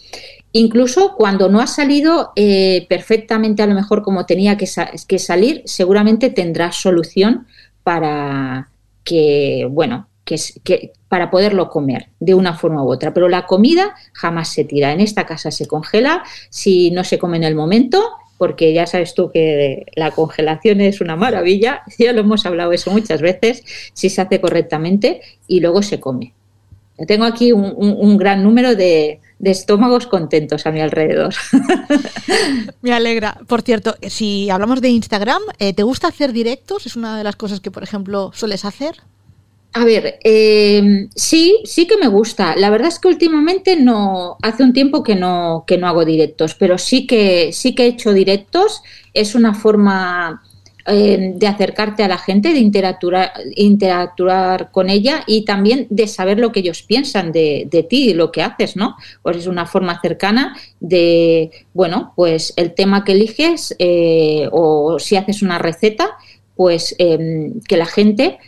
[0.52, 4.68] Incluso cuando no ha salido eh, perfectamente, a lo mejor como tenía que,
[5.06, 7.46] que salir, seguramente tendrá solución
[7.82, 8.71] para,
[9.04, 13.12] que, bueno, que, que, para poderlo comer de una forma u otra.
[13.12, 14.92] Pero la comida jamás se tira.
[14.92, 18.02] En esta casa se congela si no se come en el momento,
[18.42, 21.82] porque ya sabes tú que la congelación es una maravilla.
[21.98, 23.62] Ya lo hemos hablado eso muchas veces,
[23.92, 26.34] si se hace correctamente y luego se come.
[27.06, 31.34] tengo aquí un, gran número de, estómagos contentos a mi alrededor.
[32.82, 33.38] Me alegra.
[33.48, 36.86] Por cierto, si hablamos de Instagram, eh, ¿te gusta hacer directos?
[36.86, 39.02] ¿Es una de las cosas que, por ejemplo, sueles hacer?
[39.74, 42.54] A ver, eh, sí, sí que me gusta.
[42.56, 46.54] La verdad es que últimamente no, hace un tiempo que no, que no hago directos,
[46.54, 48.82] pero sí que, sí que he hecho directos.
[49.14, 50.42] Es una forma
[50.86, 56.38] eh, de acercarte a la gente, de interactuar, interactuar con ella y también de saber
[56.38, 58.96] lo que ellos piensan de, de ti y lo que haces, ¿no?
[59.22, 65.16] Pues es una forma cercana de, bueno, pues el tema que eliges eh, o si
[65.16, 66.16] haces una receta,
[66.56, 68.38] pues em, que la gente,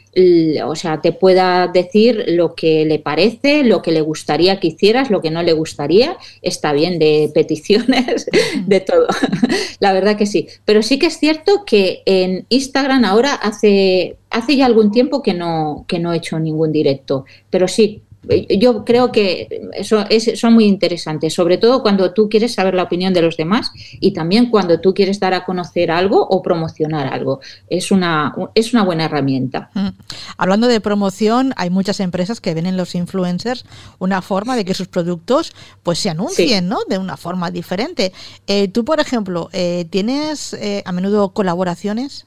[0.64, 5.10] o sea, te pueda decir lo que le parece, lo que le gustaría que hicieras,
[5.10, 8.26] lo que no le gustaría, está bien de peticiones,
[8.66, 9.06] de todo.
[9.80, 10.46] la verdad que sí.
[10.64, 15.34] Pero sí que es cierto que en Instagram ahora hace, hace ya algún tiempo que
[15.34, 17.24] no, que no he hecho ningún directo.
[17.50, 18.02] Pero sí,
[18.48, 22.84] yo creo que eso es, son muy interesantes, sobre todo cuando tú quieres saber la
[22.84, 27.12] opinión de los demás y también cuando tú quieres dar a conocer algo o promocionar
[27.12, 27.40] algo.
[27.68, 29.70] Es una, es una buena herramienta.
[29.74, 29.88] Mm.
[30.36, 33.64] Hablando de promoción, hay muchas empresas que ven en los influencers
[33.98, 36.78] una forma de que sus productos pues se anuncien ¿no?
[36.88, 38.12] de una forma diferente.
[38.46, 42.26] Eh, tú, por ejemplo, eh, ¿tienes eh, a menudo colaboraciones?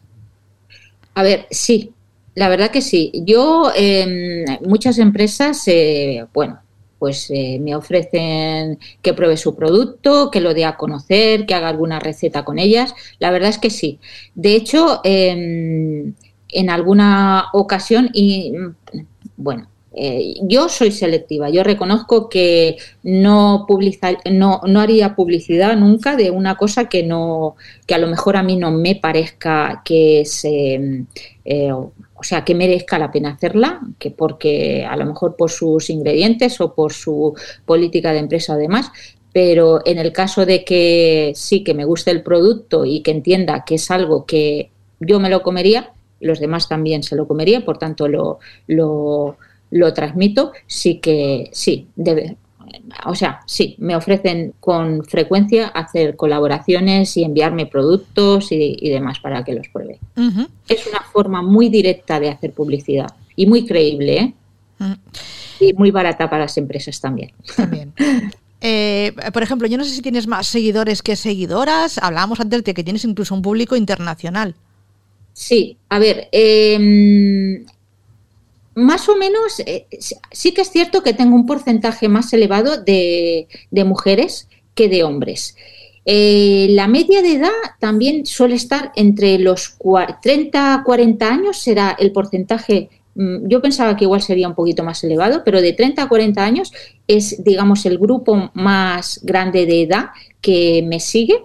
[1.14, 1.94] A ver, sí,
[2.38, 3.12] la verdad que sí.
[3.26, 6.60] Yo, eh, muchas empresas, eh, bueno,
[7.00, 11.69] pues eh, me ofrecen que pruebe su producto, que lo dé a conocer, que haga
[11.69, 12.93] alguna receta con ellas.
[13.17, 14.00] La verdad es que sí.
[14.36, 16.13] De hecho, em,
[16.50, 18.54] en alguna ocasión, y
[19.36, 23.65] bueno, eh, yo soy selectiva, yo reconozco que no,
[24.30, 28.43] no, no, haría publicidad nunca de una cosa que, no, que a lo mejor a
[28.43, 31.06] mí no me parezca que se
[32.19, 36.60] o sea, que merezca la pena hacerla, que porque a lo mejor por sus ingredientes
[36.60, 38.91] o por su política de empresa o demás,
[39.32, 43.63] pero en el caso de que sí que me guste el producto y que entienda
[43.65, 47.78] que es algo que yo me lo comería, los demás también se lo comerían, por
[47.78, 49.38] tanto lo, lo,
[49.71, 52.38] lo transmito, sí que sí, debe,
[53.06, 59.43] o sea, sí, me ofrecen con frecuencia hacer colaboraciones y enviarme productos y, demás para
[59.43, 59.99] que los pruebe.
[60.67, 64.34] Es una forma muy directa de hacer publicidad y muy creíble, ¿eh?
[65.60, 67.32] Y muy barata para las empresas también.
[67.56, 67.93] También.
[68.60, 71.99] Eh, por ejemplo, yo no sé si tienes más seguidores que seguidoras.
[71.99, 74.56] Hablábamos antes de que tienes incluso un público internacional.
[75.32, 77.63] Sí, a ver, eh,
[78.78, 79.88] más o menos, eh,
[80.32, 85.56] sí que es cierto que tengo un porcentaje más elevado de, mujeres que de hombres.
[86.06, 89.80] Eh, la media de edad también suele estar entre los
[90.22, 94.84] 30 a 40 años, será el porcentaje, mm, yo pensaba que igual sería un poquito
[94.84, 96.72] más elevado, pero de 30 a 40 años
[97.08, 100.10] es, digamos, el grupo más grande de edad
[100.40, 101.42] que me sigue.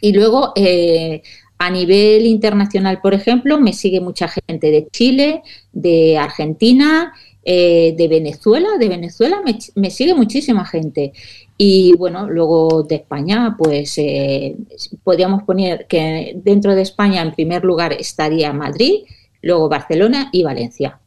[0.00, 1.22] Y luego eh,
[1.58, 5.42] a nivel internacional, por ejemplo, me sigue mucha gente de Chile,
[5.76, 7.12] de Argentina,
[7.44, 8.70] eh, de Venezuela.
[8.78, 9.42] De Venezuela
[9.74, 11.12] me, sigue muchísima gente.
[11.58, 14.56] Y bueno, luego de España, pues eh,
[15.04, 19.04] podríamos poner que dentro de España en primer lugar estaría Madrid,
[19.42, 20.98] luego Barcelona y Valencia.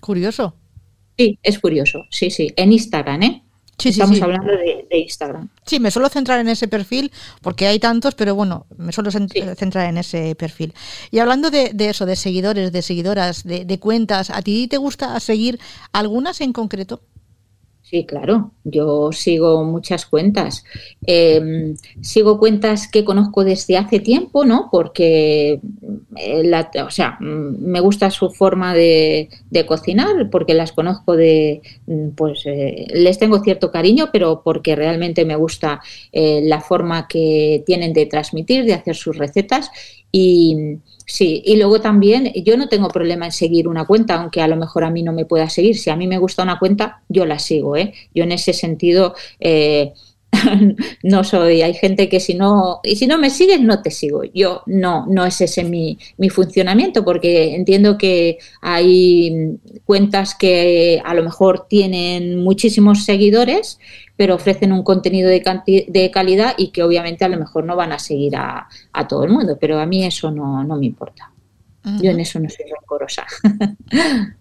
[0.00, 0.54] curioso.
[1.16, 2.04] Sí, es curioso.
[2.10, 2.52] Sí, sí.
[2.56, 3.42] En Instagram, ¿eh?
[3.78, 5.48] Estamos hablando de, Instagram.
[5.66, 7.10] Sí, me suelo centrar en ese perfil
[7.42, 10.72] porque hay tantos, pero bueno, me suelo centrar en ese perfil.
[11.10, 15.58] Y hablando de, eso, de seguidores, de seguidoras, de, cuentas, ¿a ti te gusta seguir
[15.92, 17.00] algunas en concreto?
[17.94, 20.64] Sí, claro, yo sigo muchas cuentas.
[21.06, 24.68] Em, sigo cuentas que conozco desde hace tiempo, ¿no?
[24.72, 25.60] Porque,
[26.16, 29.28] eh, o sea, mm, me gusta su forma de,
[29.68, 35.24] cocinar, porque las conozco de, mm, pues, eh, les tengo cierto cariño, pero porque realmente
[35.24, 35.80] me gusta
[36.10, 39.70] eh, la forma que tienen de transmitir, de hacer sus recetas
[40.10, 44.48] y Sí, y luego también yo no tengo problema en seguir una cuenta, aunque a
[44.48, 45.76] lo mejor a mí no me pueda seguir.
[45.76, 47.76] Si a mí me gusta una cuenta, yo la sigo.
[47.76, 47.92] ¿eh?
[48.14, 49.92] Yo en ese sentido eh,
[51.02, 51.62] no soy.
[51.62, 54.24] Hay gente que si no y si no me sigues no te sigo.
[54.24, 61.14] Yo no, no es ese mi, mi funcionamiento, porque entiendo que hay cuentas que a
[61.14, 63.78] lo mejor tienen muchísimos seguidores
[64.16, 65.42] pero ofrecen un contenido de,
[65.88, 68.68] de, calidad y que obviamente a lo mejor no van a seguir a,
[69.08, 71.30] todo el mundo, pero a mí eso no, me importa.
[72.00, 73.26] Yo en eso no soy rencorosa.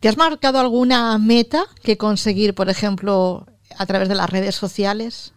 [0.00, 3.46] ¿Te has marcado alguna meta que conseguir, por ejemplo,
[3.76, 5.34] a través de las redes sociales?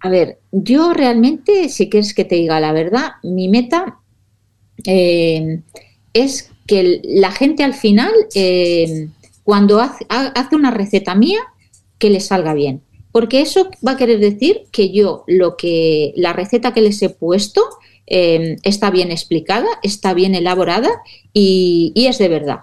[0.00, 3.98] A ver, yo realmente, si quieres que te diga la verdad, mi meta
[4.86, 5.62] eh,
[6.12, 9.08] es que la gente al final, eh,
[9.44, 11.40] cuando hace, hace, una receta mía,
[12.00, 12.82] que les salga bien.
[13.12, 17.10] Porque eso va a querer decir que yo lo que la receta que les he
[17.10, 17.62] puesto
[18.06, 20.90] em, está bien explicada, está bien elaborada
[21.32, 22.60] y, es de verdad.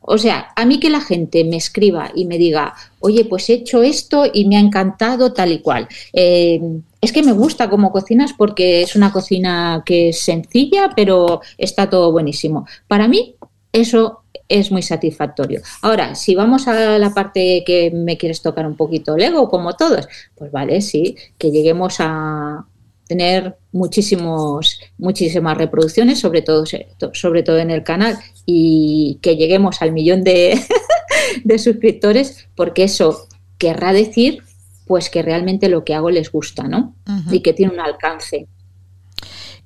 [0.00, 3.54] O sea, a mí que la gente me escriba y me diga, oye, pues he
[3.54, 5.86] hecho esto y me ha encantado tal y cual.
[6.12, 11.40] Em, es que me gusta cómo cocinas porque es una cocina que es sencilla, pero
[11.58, 12.66] está todo buenísimo.
[12.86, 13.34] Para mí,
[13.72, 14.17] eso
[14.48, 15.60] es muy satisfactorio.
[15.82, 19.74] Ahora, si vamos a la parte que me quieres tocar un poquito el ego, como
[19.74, 22.66] todos, pues vale, sí, que lleguemos a
[23.06, 26.64] tener muchísimos, muchísimas reproducciones, sobre todo,
[27.12, 30.60] sobre todo en el canal, y que lleguemos al millón de,
[31.58, 34.42] suscriptores, porque eso querrá decir
[34.86, 36.94] pues que realmente lo que hago les gusta, ¿no?
[37.30, 38.48] Y que tiene un alcance.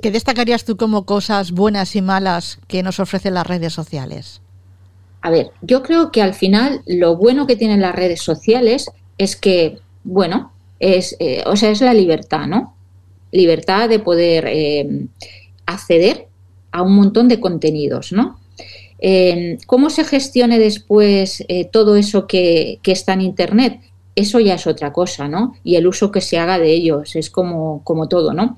[0.03, 4.42] ¿Qué destacarías tú como cosas buenas y malas que nos ofrecen las redes sociales?
[5.23, 9.37] A ver, yo creo que al final lo bueno que tienen las redes sociales es
[9.37, 12.75] que, bueno, es, eh, o sea, es la libertad, ¿no?
[13.31, 15.07] Libertad de poder eh,
[15.65, 16.27] acceder
[16.73, 18.41] a un montón de contenidos, ¿no?
[18.99, 23.81] Eh, ¿Cómo se gestione después todo eso que, que, está en Internet?
[24.17, 25.55] Eso ya es otra cosa, ¿no?
[25.63, 28.57] Y el uso que se haga de ellos es como, como todo, ¿no?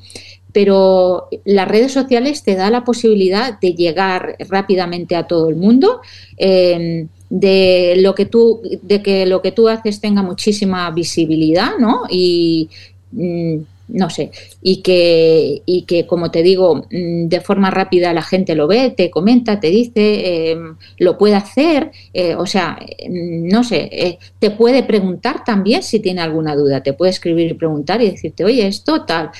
[0.54, 6.00] Pero las redes sociales te da la posibilidad de llegar rápidamente a todo el mundo,
[6.36, 12.02] em, de lo que tú, de que lo que tú haces tenga muchísima visibilidad, ¿no?
[12.08, 12.70] Y
[13.10, 13.56] mm,
[13.88, 14.30] no sé,
[14.62, 18.90] y que, y que, como te digo, mm, de forma rápida la gente lo ve,
[18.96, 24.18] te comenta, te dice, em, lo puede hacer, eh, o sea, mm, no sé, eh,
[24.38, 28.44] te puede preguntar también si tiene alguna duda, te puede escribir y preguntar y decirte,
[28.44, 29.30] oye, esto tal.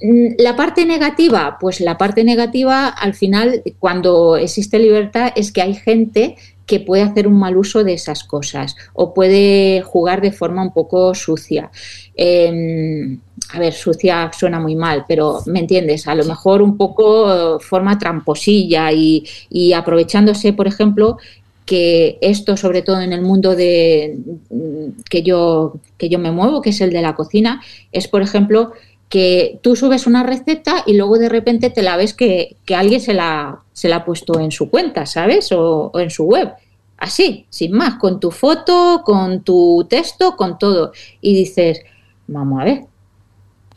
[0.00, 5.62] Mm, la parte negativa, pues la parte negativa al final, cuando existe libertad, es que
[5.62, 10.32] hay gente que puede hacer un mal uso de esas cosas o puede jugar de
[10.32, 11.70] forma un poco sucia.
[12.16, 13.20] Em,
[13.52, 17.98] a ver, sucia suena muy mal, pero me entiendes, a lo mejor un poco forma
[17.98, 21.18] tramposilla y, y aprovechándose, por ejemplo,
[21.66, 24.18] que esto, sobre todo en el mundo de
[24.50, 27.62] mm, que yo, que yo me muevo, que es el de la cocina,
[27.92, 28.72] es, por ejemplo,
[29.08, 33.14] que tú subes una receta y luego de repente te la ves que, alguien se
[33.14, 35.52] la, se la ha puesto en su cuenta, ¿sabes?
[35.52, 36.52] O, en su web.
[36.98, 40.92] Así, sin más, con tu foto, con tu texto, con todo.
[41.20, 41.80] Y dices,
[42.26, 42.84] vamos a ver,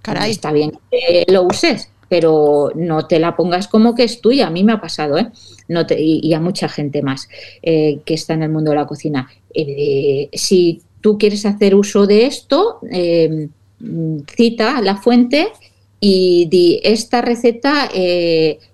[0.02, 0.32] Caray.
[0.32, 4.48] está bien que lo uses, pero no te la pongas como que es tuya.
[4.48, 5.30] A mí me ha pasado, ¿eh?
[5.68, 7.28] No te, y, a mucha gente más
[7.62, 9.30] eh, que está en el mundo de la cocina.
[9.54, 13.50] Eh, si tú quieres hacer uso de esto, eh,
[14.36, 15.50] cita la fuente
[16.00, 17.90] y di, esta receta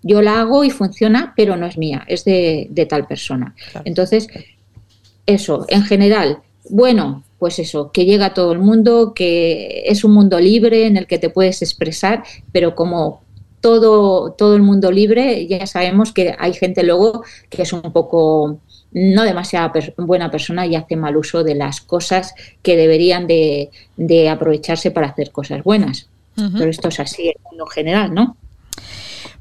[0.03, 3.55] yo la hago y funciona, pero no es mía, es de, tal persona.
[3.83, 4.27] Entonces,
[5.25, 6.39] eso, en general,
[6.69, 10.97] bueno, pues eso, que llega a todo el mundo, que es un mundo libre en
[10.97, 13.21] el que te puedes expresar, pero como
[13.59, 18.59] todo, todo el mundo libre, ya sabemos que hay gente luego que es un poco
[18.95, 22.33] no demasiado buena persona y hace mal uso de las cosas
[22.63, 23.69] que deberían de,
[24.31, 26.07] aprovecharse para hacer cosas buenas.
[26.35, 28.35] Pero esto es así en lo general, ¿no?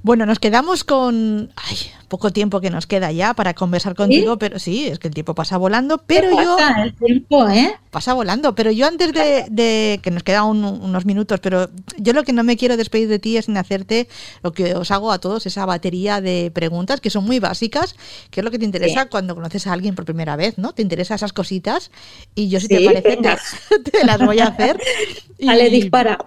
[0.03, 1.77] Bueno, nos quedamos con ay,
[2.15, 5.35] poco tiempo que nos queda ya para conversar contigo, pero sí, es que el tiempo
[5.35, 6.57] pasa volando, pero yo...
[6.81, 7.75] El tiempo, ¿eh?
[7.91, 12.33] Pasa volando, pero yo antes de, que nos quedan unos minutos, pero yo lo que
[12.33, 14.07] no me quiero despedir de ti es en hacerte
[14.45, 17.97] lo que os hago a todos, esa batería de preguntas que son muy básicas,
[18.31, 20.73] que es lo que te interesa cuando conoces a alguien por primera vez, ¿no?
[20.73, 21.91] Te interesa esas cositas
[22.37, 23.17] y yo si te parece
[23.91, 24.79] te, las voy a hacer.
[25.37, 26.25] Y, dispara.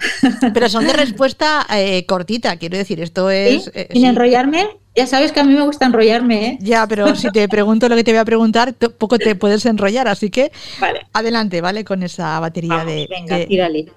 [0.54, 3.72] Pero son de respuesta eh, cortita, quiero decir, esto es...
[3.74, 4.68] Eh, Sin enrollarme.
[4.98, 6.58] Ya sabes que a mí me gusta enrollarme, ¿eh?
[6.60, 10.08] Ya, pero si te pregunto lo que te voy a preguntar, poco te puedes enrollar,
[10.08, 10.52] así que
[11.14, 11.86] adelante, ¿vale?
[11.86, 13.08] Con esa batería de,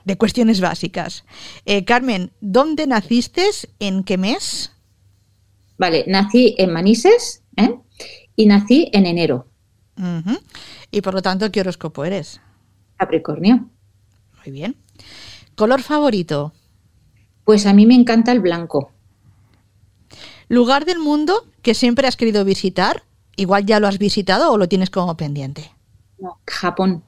[0.04, 1.24] de, cuestiones básicas.
[1.64, 3.46] Eh, Carmen, ¿dónde naciste?
[3.78, 4.72] ¿En qué mes?
[5.78, 7.74] Vale, nací en Manises ¿eh?
[8.36, 9.46] y nací en enero.
[10.90, 12.42] Y por lo tanto, ¿qué horóscopo eres?
[12.98, 13.70] Capricornio.
[14.44, 14.76] Muy bien.
[15.54, 16.52] ¿Color favorito?
[17.44, 18.92] Pues a mí me encanta el blanco.
[20.50, 23.04] ¿Lugar del mundo que siempre has querido visitar?
[23.36, 25.70] Igual ya lo has visitado o lo tienes como pendiente.
[26.18, 27.04] No, Japón.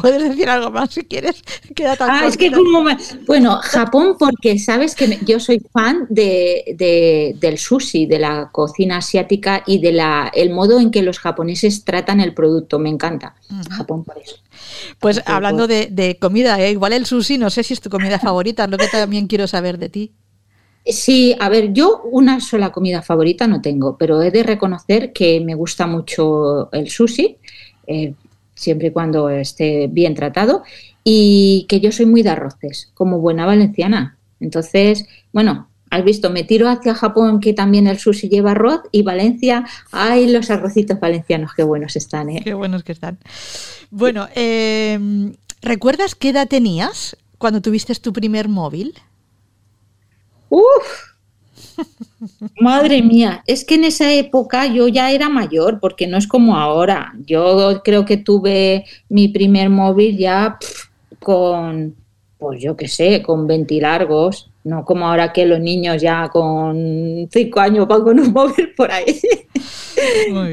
[0.00, 1.42] Puedes decir algo más si quieres.
[1.74, 2.84] Queda tan ah, es que como
[3.26, 9.62] Bueno, Japón porque sabes que yo soy fan de, del sushi, de la cocina asiática
[9.66, 12.78] y de la el modo en que los japoneses tratan el producto.
[12.78, 13.34] Me encanta.
[13.70, 14.36] Japón por eso.
[15.00, 16.70] Pues hablando de, comida, ¿eh?
[16.72, 19.46] igual el sushi, no sé si es tu comida favorita, es lo que también quiero
[19.46, 20.12] saber de ti.
[20.84, 25.40] Sí, a ver, yo una sola comida favorita no tengo, pero he de reconocer que
[25.40, 27.38] me gusta mucho el sushi,
[27.88, 28.14] eh,
[28.56, 30.64] siempre y cuando esté bien tratado,
[31.04, 34.18] y que yo soy muy de arroces, como buena valenciana.
[34.40, 39.02] Entonces, bueno, has visto, me tiro hacia Japón, que también el sushi lleva arroz, y
[39.02, 42.40] Valencia, ay, los arrocitos valencianos, qué buenos están, ¿eh?
[42.42, 43.18] Qué buenos que están.
[43.90, 48.94] Bueno, em, ¿recuerdas qué edad tenías cuando tuviste tu primer móvil?
[50.48, 51.15] Uf,
[52.60, 56.56] Madre mía, es que en esa época yo ya era mayor, porque no es como
[56.56, 57.14] ahora.
[57.26, 60.58] Yo creo que tuve mi primer móvil ya
[61.20, 61.94] con,
[62.38, 67.28] pues yo qué sé, con 20 largos, no como ahora que los niños ya con
[67.30, 69.20] 5 años van con un móvil por ahí.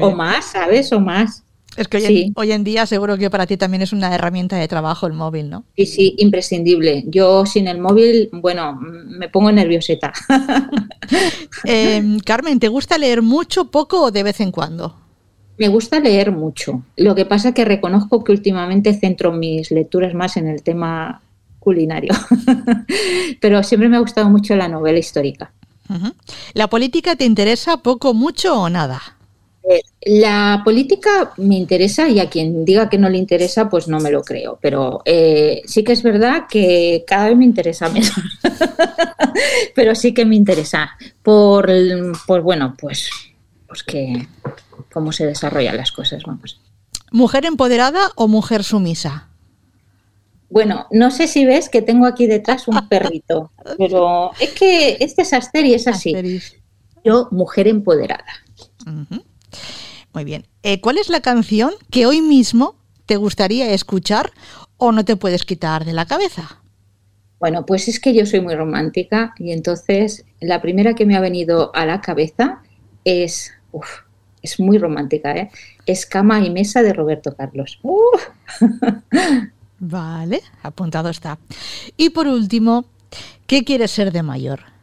[0.00, 0.92] o más, ¿sabes?
[0.92, 1.43] O más.
[1.76, 5.06] Es que hoy, en, día seguro que para ti también es una herramienta de trabajo
[5.06, 5.64] el móvil, ¿no?
[5.76, 7.04] Sí, sí, imprescindible.
[7.06, 10.12] Yo sin el móvil, bueno, me pongo nervioseta.
[11.64, 14.96] Em, Carmen, ¿te gusta leer mucho, poco o de vez en cuando?
[15.56, 16.82] Me gusta leer mucho.
[16.96, 21.22] Lo que pasa es que reconozco que últimamente centro mis lecturas más en el tema
[21.60, 22.12] culinario.
[23.40, 25.52] Pero siempre me ha gustado mucho la novela histórica.
[26.54, 29.13] ¿La política te interesa poco, mucho o nada?
[30.02, 34.10] La política me interesa y a quien diga que no le interesa, pues no me
[34.10, 34.58] lo creo.
[34.60, 38.12] Pero eh, sí que es verdad que cada vez me interesa menos.
[39.74, 40.90] pero sí que me interesa.
[41.22, 41.70] Por,
[42.42, 43.08] bueno, pues,
[43.66, 44.28] pues que
[44.92, 46.60] cómo se desarrollan las cosas, vamos.
[47.10, 49.28] ¿Mujer empoderada o mujer sumisa?
[50.50, 55.22] Bueno, no sé si ves que tengo aquí detrás un perrito, pero es que este
[55.22, 56.14] es Aster y es así.
[57.02, 58.24] Yo, mujer empoderada.
[60.14, 60.46] Muy bien.
[60.62, 64.32] Eh, ¿Cuál es la canción que hoy mismo te gustaría escuchar
[64.76, 66.62] o no te puedes quitar de la cabeza?
[67.40, 71.20] Bueno, pues es que yo soy muy romántica y entonces la primera que me ha
[71.20, 72.62] venido a la cabeza
[73.04, 73.52] es,
[74.40, 75.50] es muy romántica, ¿eh?
[75.84, 77.80] Es Cama y Mesa de Roberto Carlos.
[79.80, 81.38] Vale, apuntado está.
[81.96, 82.86] Y por último,
[83.46, 84.73] ¿qué quieres ser de mayor?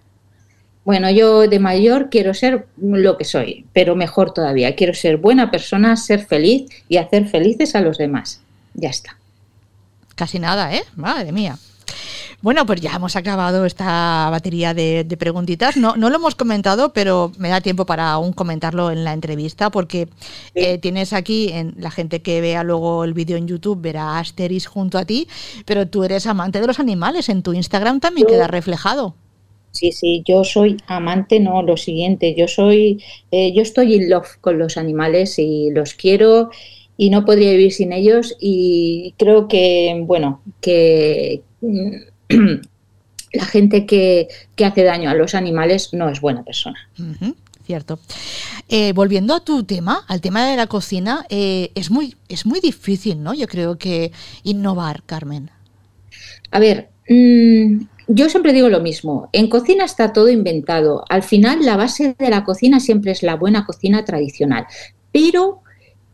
[0.84, 4.76] Bueno, yo de mayor quiero ser lo que soy, pero mejor todavía.
[4.76, 8.42] Quiero ser buena persona, ser feliz y hacer felices a los demás.
[8.74, 9.18] Ya está.
[10.16, 10.84] Casi nada, ¿eh?
[10.96, 11.58] Madre mía.
[12.42, 15.78] Bueno, pues ya hemos acabado esta batería de, preguntitas.
[15.78, 19.70] No, no lo hemos comentado, pero me da tiempo para aún comentarlo en la entrevista,
[19.70, 20.10] porque
[20.56, 24.20] eh, tienes aquí, en la gente que vea luego el vídeo en YouTube verá a
[24.20, 25.28] Asteris junto a ti,
[25.66, 27.30] pero tú eres amante de los animales.
[27.30, 29.14] En tu Instagram también queda reflejado.
[29.72, 34.38] Sí, sí, yo soy amante, no lo siguiente, yo soy, eh, yo estoy in love
[34.42, 36.50] con los animales y los quiero
[36.98, 41.96] y no podría vivir sin ellos y creo que, bueno, que mm,
[43.34, 44.28] la gente que,
[44.64, 46.78] hace daño a los animales no es buena persona.
[47.66, 48.00] cierto.
[48.70, 52.60] Eh, volviendo a tu tema, al tema de la cocina, eh, es, muy, es muy
[52.60, 53.34] difícil, ¿no?
[53.34, 54.12] Yo creo que
[54.44, 55.50] innovar, Carmen.
[56.52, 61.06] A ver, mm, yo siempre digo lo mismo, en cocina está todo inventado.
[61.10, 64.66] Al final la base de la cocina siempre es la buena cocina tradicional,
[65.12, 65.62] pero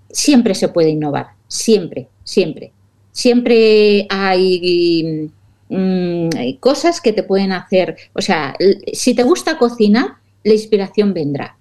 [0.10, 2.72] siempre se puede innovar, siempre, siempre.
[3.12, 5.32] Siempre hay,
[5.70, 6.30] mm,
[6.60, 8.56] cosas que te pueden hacer, o sea,
[8.94, 11.58] si te gusta cocinar, la inspiración vendrá.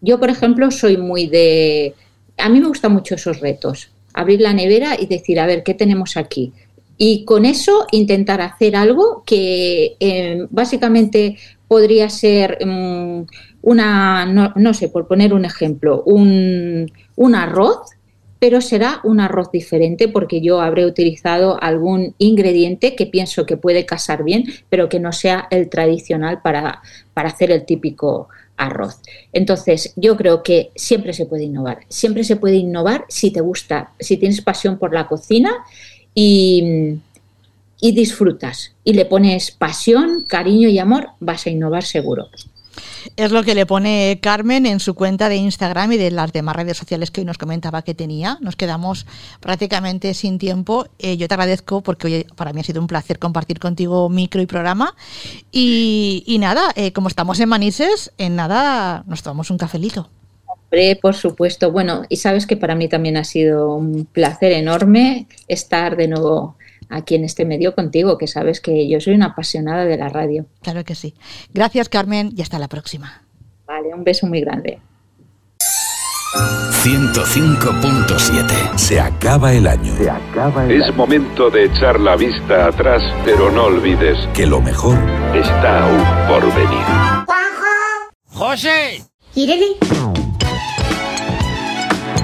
[0.00, 1.94] Yo, por ejemplo, soy muy de...
[2.36, 3.90] A mí me gustan mucho esos retos.
[4.12, 6.52] Abrir la nevera y decir, a ver, ¿qué tenemos aquí?
[6.98, 11.36] Y con eso intentar hacer algo que eh, básicamente
[11.68, 13.26] podría ser mm,
[13.62, 17.78] una, no, sé, por poner un ejemplo, un, un arroz,
[18.38, 23.86] pero será un arroz diferente porque yo habré utilizado algún ingrediente que pienso que puede
[23.86, 26.82] casar bien, pero que no sea el tradicional para,
[27.14, 29.00] para hacer el típico arroz.
[29.32, 33.92] Entonces, yo creo que siempre se puede innovar, siempre se puede innovar si te gusta,
[33.98, 35.50] si tienes pasión por la cocina
[36.16, 36.98] y,
[37.80, 42.28] disfrutas y le pones pasión, cariño y amor, vas a innovar seguro.
[43.14, 46.56] Es lo que le pone Carmen en su cuenta de Instagram y de las demás
[46.56, 48.38] redes sociales que hoy nos comentaba que tenía.
[48.40, 49.06] Nos quedamos
[49.40, 50.86] prácticamente sin tiempo.
[50.98, 54.42] Eh, yo te agradezco porque hoy para mí ha sido un placer compartir contigo micro
[54.42, 54.94] y programa.
[55.52, 60.10] Y, nada, eh, como estamos en Manises, en nada nos tomamos un cafelito
[61.00, 61.72] por supuesto.
[61.72, 66.56] Bueno, y sabes que para mí también ha sido un placer enorme estar de nuevo
[66.88, 70.46] aquí en este medio contigo, que sabes que yo soy una apasionada de la radio.
[70.62, 71.14] Claro que sí.
[71.52, 73.22] Gracias, Carmen, y hasta la próxima.
[73.66, 74.78] Vale, un beso muy grande.
[76.82, 79.96] 105.7 Se acaba el año.
[79.96, 84.98] Se acaba es momento de echar la vista atrás, pero no olvides que lo mejor
[85.34, 86.84] está aún por venir.
[87.26, 87.64] ¡Juanjo!
[88.26, 89.02] ¡José!
[89.34, 89.76] ¿Irene?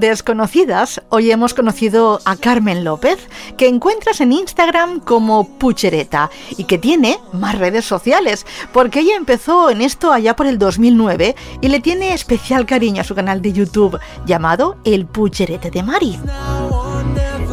[0.00, 3.18] Desconocidas, hoy hemos conocido a Carmen López,
[3.56, 9.70] que encuentras en Instagram como Puchereta y que tiene más redes sociales, porque ella empezó
[9.70, 13.52] en esto allá por el 2009 y le tiene especial cariño a su canal de
[13.52, 16.18] YouTube llamado El Pucherete de Mari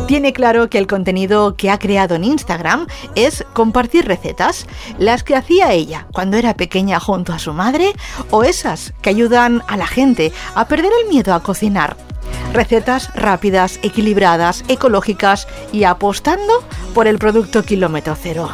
[0.10, 4.66] tiene claro que el contenido que ha creado en Instagram es compartir recetas,
[4.98, 7.94] las que hacía ella cuando era pequeña junto a su madre
[8.32, 12.09] o esas que ayudan a la gente a perder el miedo a cocinar.
[12.54, 16.64] Recetas rápidas, equilibradas, ecológicas y apostando
[16.94, 18.50] por el producto kilómetro cero.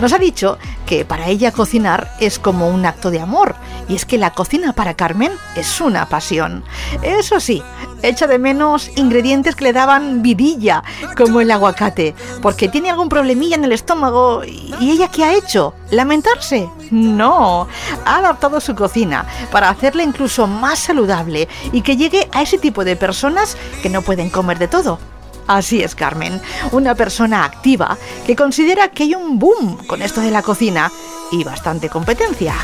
[0.00, 3.54] Nos ha dicho que para ella cocinar es como un acto de amor,
[3.88, 6.64] y es que la cocina para Carmen es una pasión.
[7.02, 7.62] Eso sí,
[8.02, 10.84] echa de menos ingredientes que le daban vidilla,
[11.16, 14.42] como el aguacate, porque tiene algún problemilla en el estómago.
[14.44, 15.72] ¿Y ella qué ha hecho?
[15.90, 16.68] ¿Lamentarse?
[16.90, 17.66] No,
[18.04, 22.84] ha adaptado su cocina para hacerla incluso más saludable y que llegue a ese tipo
[22.84, 24.98] de personas que no pueden comer de todo
[25.46, 26.40] Así es, Carmen,
[26.72, 30.90] una persona activa que considera que hay un boom con esto de la cocina
[31.30, 32.54] y bastante competencia.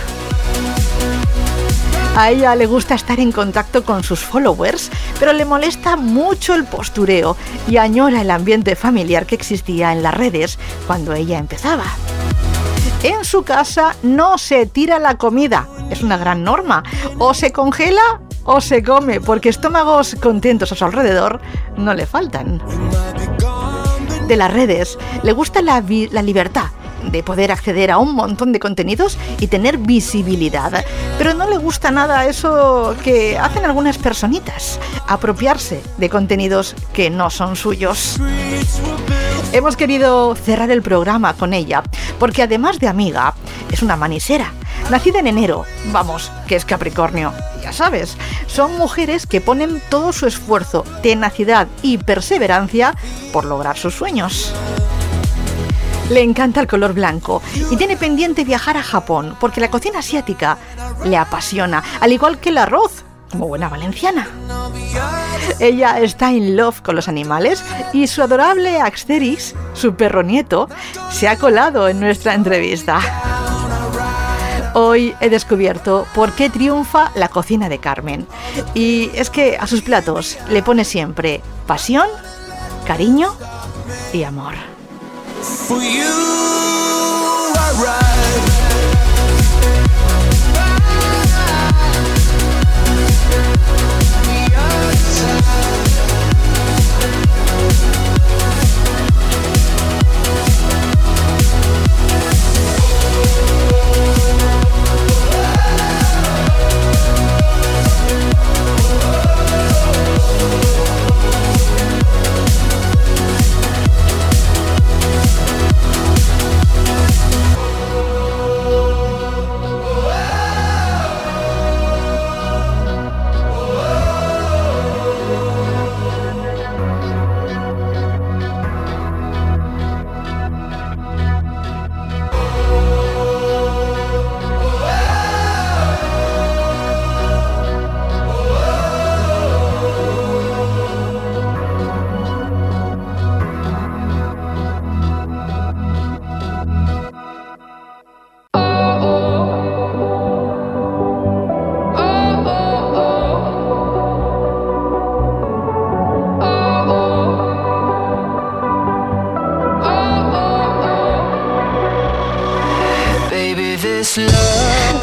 [2.15, 6.65] A ella le gusta estar en contacto con sus followers, pero le molesta mucho el
[6.65, 11.85] postureo y añora el ambiente familiar que existía en las redes cuando ella empezaba.
[13.03, 16.85] En su casa no se tira la comida, es una gran norma.
[17.19, 21.41] O se congela o se come, porque estómagos contentos a su alrededor
[21.77, 22.63] no le faltan.
[24.27, 26.71] De las redes le gusta la, libertad
[27.11, 30.85] de poder acceder a un montón de contenidos y tener visibilidad.
[31.19, 37.31] Pero no le gusta nada eso que hacen algunas personitas, apropiarse de contenidos que no
[37.31, 38.19] son suyos.
[39.53, 41.83] Hemos querido cerrar el programa con ella,
[42.19, 43.35] porque además de amiga,
[43.71, 44.53] es una manisera.
[44.91, 47.33] Nacida en enero, vamos, que es Capricornio,
[47.63, 52.95] ya sabes, son mujeres que ponen todo su esfuerzo, tenacidad y perseverancia
[53.33, 54.53] por lograr sus sueños.
[56.13, 57.41] Le encanta el color blanco
[57.71, 60.59] y tiene pendiente viajar a Japón porque la cocina asiática
[61.07, 64.29] le apasiona, al igual que el arroz, como buena valenciana.
[65.59, 70.69] Ella está in love con los animales y su adorable Axteris, su perro nieto,
[71.11, 73.01] se ha colado en nuestra entrevista.
[74.75, 78.27] Hoy he descubierto por qué triunfa la cocina de Carmen.
[78.75, 82.07] Y es que a sus platos le pone siempre pasión,
[82.87, 83.35] cariño
[84.13, 84.72] y amor.
[85.43, 86.62] for you.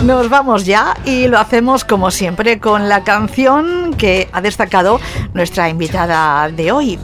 [0.04, 5.00] Nos vamos ya y lo hacemos como siempre con la canción que ha destacado
[5.34, 7.00] nuestra invitada de hoy.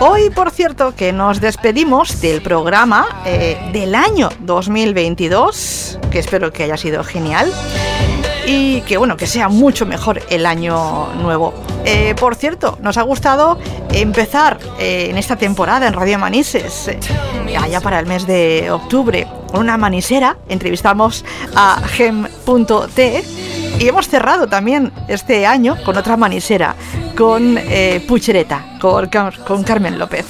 [0.00, 6.64] Hoy, por cierto, que nos despedimos del programa eh, del año 2022, que espero que
[6.64, 7.52] haya sido genial
[8.46, 11.54] y que bueno, que sea mucho mejor el año nuevo.
[11.88, 13.58] Eh, por cierto, nos ha gustado
[13.92, 16.90] empezar eh, en esta temporada en Radio Manises,
[17.56, 21.24] allá para el mes de octubre, una manisera, entrevistamos
[21.54, 23.24] a gem.t
[23.78, 26.74] y hemos cerrado también este año con otra manisera,
[27.16, 29.08] con eh, Puchereta, con,
[29.46, 30.26] con, Carmen López.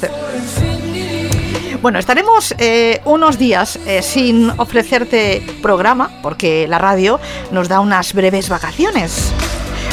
[1.80, 7.20] Bueno, estaremos eh, unos días eh, sin ofrecerte programa porque la radio
[7.52, 9.32] nos da unas breves vacaciones.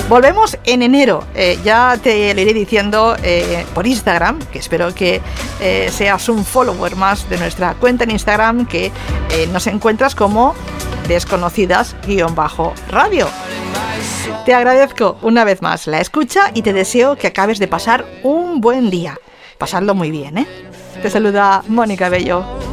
[0.09, 1.23] Volvemos en enero.
[1.33, 5.21] Eh, ya te lo iré diciendo eh, por Instagram, que espero que
[5.61, 8.91] eh, seas un follower más de nuestra cuenta en Instagram, que
[9.51, 10.53] nos encuentras como
[11.07, 13.27] desconocidas-radio.
[14.45, 18.59] Te agradezco una vez más la escucha y te deseo que acabes de pasar un
[18.61, 19.17] buen día.
[19.57, 20.47] Pasadlo muy bien, ¿eh?
[21.01, 22.72] Te saluda Mónica Bello.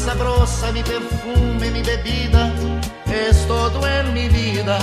[0.00, 2.52] sabrosa, mi perfume, mi bebida,
[3.06, 4.78] es todo en mi vida.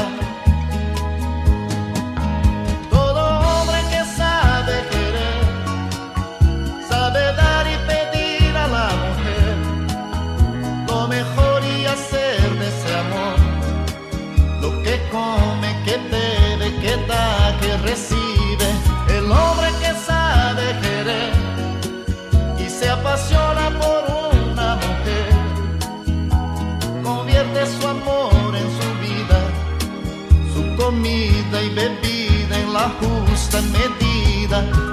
[33.28, 34.87] Justa medida.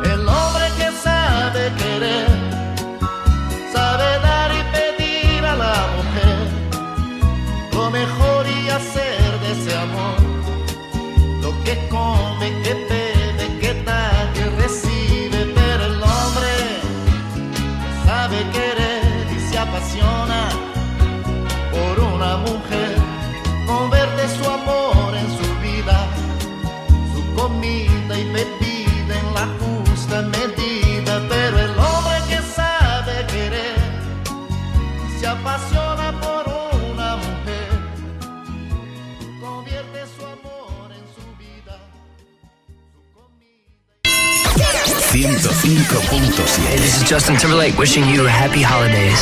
[46.95, 49.19] This is Justin Timberlake wishing you happy holidays.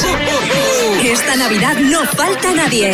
[1.11, 2.93] Esta Navidad no falta nadie.